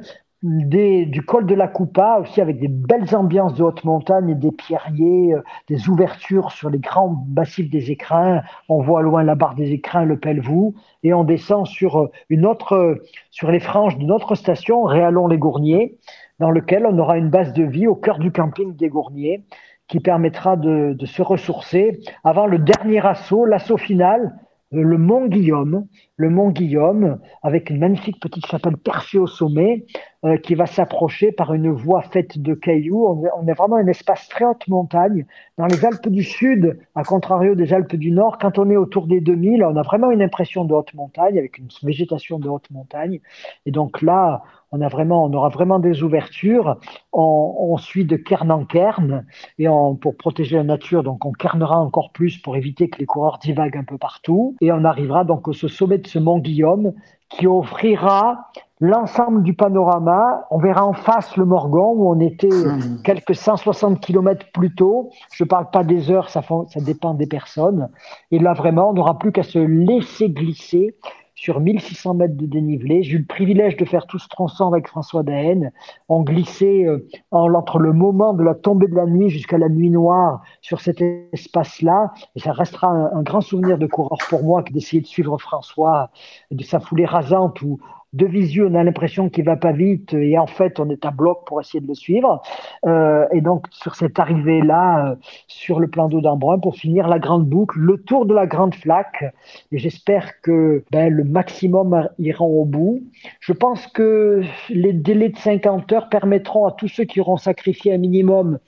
du 0.47 1.23
col 1.23 1.47
de 1.47 1.55
la 1.55 1.67
Coupa, 1.67 2.19
aussi 2.21 2.41
avec 2.41 2.61
des 2.61 2.69
belles 2.69 3.17
ambiances 3.17 3.55
de 3.55 3.65
haute 3.65 3.83
montagne, 3.85 4.39
des 4.39 4.53
pierriers, 4.53 5.35
euh, 5.35 5.43
des 5.69 5.89
ouvertures 5.89 6.53
sur 6.53 6.71
les 6.71 6.79
grands 6.79 7.25
massifs 7.35 7.69
des 7.69 7.91
écrins. 7.91 8.43
On 8.69 8.81
voit 8.81 9.03
loin 9.03 9.25
la 9.25 9.35
barre 9.35 9.57
des 9.57 9.73
écrins, 9.73 10.05
le 10.05 10.19
Pelvoux, 10.19 10.75
et 11.03 11.13
on 11.13 11.25
descend 11.25 11.67
sur 11.67 11.99
euh, 11.99 12.11
une 12.29 12.47
autre, 12.47 12.75
euh, 12.75 13.03
sur 13.31 13.51
les 13.51 13.61
franges 13.61 13.99
de 13.99 14.05
notre 14.05 14.37
station, 14.37 14.85
Réalon-les-Gourniers, 14.85 15.99
dans 16.39 16.51
lequel 16.51 16.87
on 16.87 16.97
aura 16.99 17.19
une 17.19 17.31
base 17.31 17.53
de 17.53 17.65
vie 17.65 17.89
au 17.89 17.97
cœur 17.97 18.19
du 18.19 18.31
camping 18.31 18.77
des 18.77 18.89
Gourniers, 18.89 19.43
qui 19.89 20.01
permettra 20.01 20.57
de, 20.57 20.95
de 20.95 21.07
se 21.07 21.23
ressourcer 21.23 22.01
avant 22.25 22.47
le 22.47 22.59
dernier 22.59 23.05
assaut, 23.05 23.47
l'assaut 23.47 23.77
final, 23.77 24.35
le 24.83 24.99
mont 24.99 25.27
Guillaume, 25.27 25.87
le 26.17 26.31
mont 26.31 26.51
Guillaume, 26.51 27.19
avec 27.43 27.71
une 27.71 27.79
magnifique 27.79 28.21
petite 28.21 28.47
chapelle 28.47 28.77
percée 28.77 29.19
au 29.19 29.27
sommet, 29.27 29.87
euh, 30.25 30.37
qui 30.39 30.55
va 30.55 30.67
s'approcher 30.67 31.31
par 31.31 31.55
une 31.55 31.71
voie 31.71 32.03
faite 32.03 32.39
de 32.39 32.55
cailloux. 32.55 33.07
On, 33.07 33.25
on, 33.39 33.47
est 33.47 33.53
vraiment 33.53 33.77
un 33.77 33.87
espace 33.87 34.29
très 34.29 34.45
haute 34.45 34.67
montagne. 34.67 35.27
Dans 35.59 35.67
les 35.67 35.85
Alpes 35.85 36.09
du 36.09 36.23
Sud, 36.23 36.79
à 36.95 37.05
contrario 37.05 37.55
des 37.55 37.73
Alpes 37.73 37.97
du 37.97 38.11
Nord, 38.11 38.39
quand 38.39 38.59
on 38.59 38.69
est 38.71 38.77
autour 38.77 39.07
des 39.07 39.21
2000, 39.21 39.62
on 39.65 39.77
a 39.77 39.83
vraiment 39.83 40.11
une 40.11 40.23
impression 40.23 40.65
de 40.65 40.75
haute 40.75 40.95
montagne, 40.95 41.39
avec 41.39 41.59
une 41.59 41.69
végétation 41.83 42.39
de 42.39 42.49
haute 42.49 42.71
montagne. 42.71 43.21
Et 43.67 43.71
donc 43.71 44.03
là, 44.03 44.43
on, 44.77 44.81
a 44.81 44.89
vraiment, 44.89 45.25
on 45.25 45.33
aura 45.33 45.49
vraiment 45.49 45.79
des 45.79 46.03
ouvertures. 46.03 46.77
On, 47.12 47.55
on 47.59 47.77
suit 47.77 48.05
de 48.05 48.17
cairn 48.17 48.51
en 48.51 48.65
cairn, 48.65 49.25
et 49.59 49.69
on, 49.69 49.95
pour 49.95 50.17
protéger 50.17 50.57
la 50.57 50.65
nature, 50.65 51.03
donc 51.03 51.25
on 51.25 51.33
cairnera 51.33 51.79
encore 51.79 52.12
plus 52.12 52.39
pour 52.39 52.57
éviter 52.57 52.89
que 52.89 52.99
les 52.99 53.07
coureurs 53.07 53.39
divaguent 53.39 53.79
un 53.79 53.85
peu 53.85 53.99
partout. 53.99 54.57
Et 54.61 54.73
on 54.73 54.85
arrivera 54.85 55.25
donc 55.25 55.49
au 55.49 55.53
sommet 55.53 55.99
de 55.99 56.07
ce 56.07 56.19
mont 56.19 56.39
Guillaume, 56.39 56.93
qui 57.29 57.47
offrira 57.47 58.49
l'ensemble 58.81 59.43
du 59.43 59.55
panorama. 59.55 60.47
On 60.51 60.59
verra 60.59 60.85
en 60.85 60.93
face 60.93 61.37
le 61.37 61.45
Morgon 61.45 61.93
où 61.97 62.09
on 62.09 62.21
était 62.21 62.49
mmh. 62.49 63.03
quelques 63.03 63.35
160 63.35 64.01
km 64.01 64.47
plus 64.53 64.75
tôt. 64.75 65.11
Je 65.33 65.45
ne 65.45 65.49
parle 65.49 65.71
pas 65.71 65.83
des 65.83 66.11
heures, 66.11 66.29
ça, 66.29 66.43
ça 66.43 66.81
dépend 66.81 67.15
des 67.15 67.27
personnes. 67.27 67.89
Et 68.31 68.39
là, 68.39 68.53
vraiment, 68.53 68.91
on 68.91 68.93
n'aura 68.93 69.19
plus 69.19 69.33
qu'à 69.33 69.43
se 69.43 69.59
laisser 69.59 70.31
glisser 70.31 70.97
sur 71.37 71.61
1600 71.61 72.14
mètres 72.14 72.37
de 72.37 72.46
dénivelé. 72.46 73.03
J'ai 73.03 73.12
eu 73.12 73.18
le 73.18 73.27
privilège 73.27 73.77
de 73.77 73.85
faire 73.85 74.07
tout 74.07 74.18
ce 74.18 74.27
tronçon 74.27 74.66
avec 74.66 74.88
François 74.88 75.22
Daen. 75.22 75.70
On 76.09 76.22
glissait 76.22 76.85
euh, 76.87 77.07
entre 77.31 77.79
le 77.79 77.92
moment 77.92 78.33
de 78.33 78.42
la 78.42 78.55
tombée 78.55 78.88
de 78.88 78.94
la 78.94 79.05
nuit 79.05 79.29
jusqu'à 79.29 79.59
la 79.59 79.68
nuit 79.68 79.90
noire 79.90 80.42
sur 80.62 80.81
cet 80.81 81.03
espace-là. 81.33 82.12
Et 82.35 82.40
ça 82.40 82.53
restera 82.53 82.88
un, 82.88 83.18
un, 83.18 83.22
grand 83.22 83.42
souvenir 83.42 83.77
de 83.77 83.87
coureur 83.87 84.18
pour 84.31 84.42
moi 84.42 84.62
que 84.62 84.72
d'essayer 84.72 85.03
de 85.03 85.07
suivre 85.07 85.37
François 85.37 86.11
de 86.51 86.64
sa 86.64 86.81
foulée 86.81 87.05
rasante 87.05 87.61
où 87.61 87.79
de 88.12 88.27
visu, 88.27 88.64
on 88.64 88.75
a 88.75 88.83
l'impression 88.83 89.29
qu'il 89.29 89.45
va 89.45 89.57
pas 89.57 89.73
vite 89.73 90.14
et 90.14 90.38
en 90.38 90.47
fait, 90.47 90.81
on 90.81 90.88
est 90.90 91.05
à 91.05 91.11
bloc 91.11 91.47
pour 91.47 91.61
essayer 91.61 91.81
de 91.81 91.88
le 91.88 91.95
suivre. 91.95 92.40
Euh, 92.87 93.27
et 93.33 93.40
donc, 93.40 93.66
sur 93.71 93.95
cette 93.95 94.19
arrivée-là, 94.19 95.11
euh, 95.11 95.16
sur 95.49 95.81
le 95.81 95.88
plan 95.88 96.09
d'eau 96.09 96.21
d'Embrun, 96.21 96.59
pour 96.59 96.77
finir 96.77 97.09
la 97.09 97.19
grande 97.19 97.47
boucle, 97.47 97.79
le 97.79 97.99
tour 97.99 98.25
de 98.25 98.35
la 98.35 98.47
grande 98.47 98.75
flaque. 98.75 99.25
Et 99.73 99.79
j'espère 99.79 100.40
que 100.40 100.85
ben, 100.90 101.12
le 101.12 101.25
maximum 101.25 102.09
ira 102.19 102.45
au 102.45 102.64
bout. 102.64 103.03
Je 103.40 103.53
pense 103.53 103.87
que 103.88 104.42
les 104.71 104.92
délais 104.92 105.29
de 105.29 105.37
50 105.37 105.92
heures 105.92 106.09
permettront 106.09 106.66
à 106.66 106.73
tous 106.73 106.88
ceux 106.88 107.05
qui 107.05 107.21
auront 107.21 107.37
sacrifié 107.37 107.92
un 107.92 107.99
minimum 107.99 108.59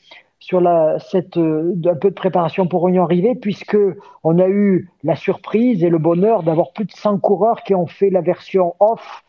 sur 0.40 0.60
la, 0.60 0.98
cette, 0.98 1.36
euh, 1.36 1.74
un 1.86 1.94
peu 1.94 2.10
de 2.10 2.14
préparation 2.14 2.66
pour 2.66 2.88
y 2.90 2.98
arriver, 2.98 3.34
puisque 3.34 3.76
on 4.24 4.38
a 4.38 4.48
eu 4.48 4.90
la 5.02 5.16
surprise 5.16 5.82
et 5.82 5.90
le 5.90 5.98
bonheur 5.98 6.42
d'avoir 6.42 6.72
plus 6.72 6.84
de 6.84 6.92
100 6.92 7.18
coureurs 7.18 7.62
qui 7.62 7.74
ont 7.74 7.86
fait 7.86 8.10
la 8.10 8.20
version 8.20 8.74
off 8.78 9.24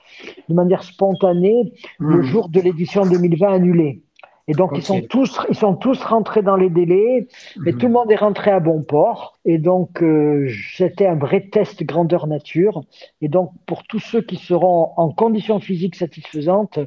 de 0.48 0.54
manière 0.54 0.84
spontanée 0.84 1.74
le 2.00 2.18
hmm. 2.18 2.24
jour 2.24 2.50
de 2.50 2.62
l'édition 2.62 3.06
2020 3.06 3.54
annulée. 3.54 4.02
Et 4.48 4.54
donc, 4.54 4.72
ils, 4.74 4.82
sont 4.82 5.02
tous, 5.02 5.40
ils 5.50 5.56
sont 5.56 5.76
tous 5.76 6.02
rentrés 6.04 6.42
dans 6.42 6.56
les 6.56 6.72
délais, 6.72 7.28
mais 7.58 7.72
hmm. 7.72 7.78
tout 7.78 7.86
le 7.86 7.94
monde 7.94 8.12
est 8.12 8.16
rentré 8.16 8.50
à 8.50 8.60
bon 8.60 8.82
port. 8.82 9.38
Et 9.46 9.60
donc, 9.60 10.02
euh, 10.02 10.50
c'était 10.76 11.06
un 11.06 11.16
vrai 11.16 11.50
test 11.52 11.84
grandeur 11.84 12.26
nature. 12.26 12.82
Et 13.22 13.28
donc, 13.28 13.52
pour 13.68 13.84
tous 13.84 14.00
ceux 14.00 14.22
qui 14.22 14.38
seront 14.38 14.92
en 14.98 15.12
conditions 15.12 15.60
physiques 15.60 15.96
satisfaisantes, 15.96 16.80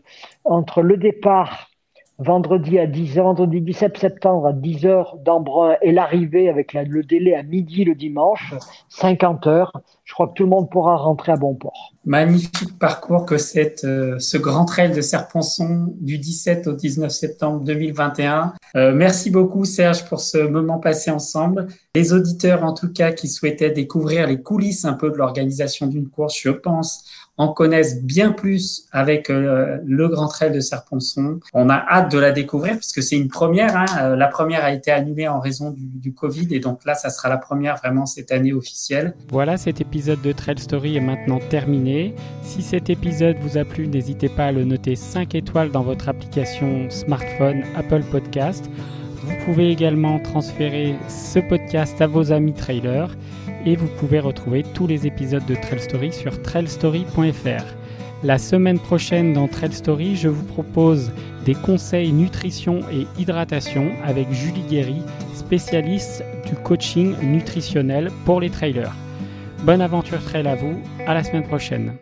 entre 0.45 0.83
le 0.83 0.97
départ 0.97 1.69
vendredi 2.19 2.79
à 2.79 2.87
10 2.87 3.17
vendredi 3.17 3.61
17 3.61 3.99
septembre 3.99 4.47
à 4.47 4.53
10 4.53 4.87
heures 4.87 5.17
d'Embrun 5.19 5.77
et 5.83 5.93
l'arrivée 5.93 6.49
avec 6.49 6.73
le 6.73 7.03
délai 7.03 7.35
à 7.35 7.43
midi 7.43 7.85
le 7.85 7.95
dimanche, 7.95 8.55
50 8.89 9.47
heures. 9.47 9.73
Je 10.13 10.15
crois 10.15 10.29
que 10.29 10.35
tout 10.35 10.43
le 10.43 10.51
monde 10.51 10.69
pourra 10.69 10.97
rentrer 10.97 11.33
à 11.33 11.37
bon 11.37 11.55
port. 11.55 11.95
Magnifique 12.05 12.79
parcours 12.79 13.25
que 13.25 13.39
cette, 13.39 13.85
euh, 13.85 14.19
ce 14.19 14.37
grand 14.37 14.67
trail 14.67 14.93
de 14.93 15.01
Serponçon 15.01 15.95
du 16.03 16.19
17 16.19 16.67
au 16.67 16.75
19 16.75 17.11
septembre 17.11 17.65
2021. 17.65 18.53
Euh, 18.77 18.93
merci 18.93 19.31
beaucoup 19.31 19.65
Serge 19.65 20.05
pour 20.05 20.21
ce 20.21 20.37
moment 20.37 20.79
passé 20.79 21.11
ensemble. 21.11 21.69
Les 21.95 22.13
auditeurs 22.13 22.63
en 22.63 22.75
tout 22.75 22.93
cas 22.93 23.13
qui 23.13 23.27
souhaitaient 23.27 23.71
découvrir 23.71 24.27
les 24.27 24.43
coulisses 24.43 24.85
un 24.85 24.93
peu 24.93 25.11
de 25.11 25.17
l'organisation 25.17 25.87
d'une 25.87 26.11
course, 26.11 26.39
je 26.39 26.51
pense, 26.51 27.07
en 27.39 27.53
connaissent 27.53 28.03
bien 28.03 28.33
plus 28.33 28.87
avec 28.93 29.31
euh, 29.31 29.79
le 29.85 30.09
Grand 30.09 30.29
Trail 30.29 30.53
de 30.53 30.61
Serponçon. 30.61 31.41
On 31.55 31.71
a 31.71 31.77
hâte 31.77 32.13
de 32.13 32.19
la 32.19 32.31
découvrir 32.31 32.77
puisque 32.77 33.03
c'est 33.03 33.17
une 33.17 33.29
première. 33.29 33.77
Hein. 33.77 33.87
Euh, 34.01 34.17
la 34.17 34.29
première 34.29 34.65
a 34.65 34.73
été 34.73 34.91
annulée 34.91 35.29
en 35.29 35.41
raison 35.41 35.71
du, 35.71 35.85
du, 35.85 36.13
Covid 36.13 36.49
et 36.51 36.61
donc 36.61 36.85
là, 36.85 36.95
ça 36.95 37.11
sera 37.11 37.29
la 37.29 37.39
première 37.39 37.77
vraiment 37.77 38.07
cette 38.07 38.33
année 38.33 38.53
officielle. 38.53 39.15
Voilà, 39.31 39.57
cet 39.57 39.81
épisode 40.03 40.23
de 40.23 40.33
Trail 40.33 40.59
Story 40.59 40.97
est 40.97 41.01
maintenant 41.01 41.39
terminé. 41.39 42.13
Si 42.43 42.61
cet 42.61 42.91
épisode 42.91 43.37
vous 43.41 43.57
a 43.57 43.65
plu, 43.65 43.87
n'hésitez 43.87 44.29
pas 44.29 44.47
à 44.47 44.53
le 44.53 44.65
noter 44.65 44.97
5 44.97 45.37
étoiles 45.37 45.71
dans 45.71 45.85
votre 45.85 46.09
application 46.09 46.91
smartphone 46.91 47.63
Apple 47.77 48.03
Podcast. 48.11 48.69
Vous 49.23 49.35
pouvez 49.45 49.71
également 49.71 50.19
transférer 50.19 50.97
ce 51.09 51.39
podcast 51.39 52.03
à 52.03 52.09
vos 52.09 52.33
amis 52.33 52.53
trailers 52.53 53.17
et 53.65 53.77
vous 53.77 53.87
pouvez 54.01 54.19
retrouver 54.19 54.65
tous 54.75 54.89
les 54.89 55.07
épisodes 55.07 55.47
de 55.47 55.55
Trail 55.55 55.79
Story 55.79 56.13
sur 56.13 56.43
trailstory.fr. 56.43 57.65
La 58.25 58.39
semaine 58.39 58.81
prochaine 58.81 59.33
dans 59.33 59.47
Trail 59.47 59.73
Story, 59.73 60.17
je 60.17 60.29
vous 60.29 60.47
propose 60.47 61.13
des 61.45 61.55
conseils 61.55 62.11
nutrition 62.11 62.81
et 62.91 63.07
hydratation 63.21 63.93
avec 64.05 64.33
Julie 64.33 64.67
Guéry, 64.69 65.01
spécialiste 65.33 66.25
du 66.49 66.57
coaching 66.57 67.15
nutritionnel 67.23 68.11
pour 68.25 68.41
les 68.41 68.51
trailers. 68.51 68.97
Bonne 69.63 69.81
aventure 69.81 70.21
trail 70.25 70.49
à 70.49 70.57
vous, 70.57 70.75
à 71.07 71.15
la 71.15 71.23
semaine 71.23 71.45
prochaine. 71.45 71.95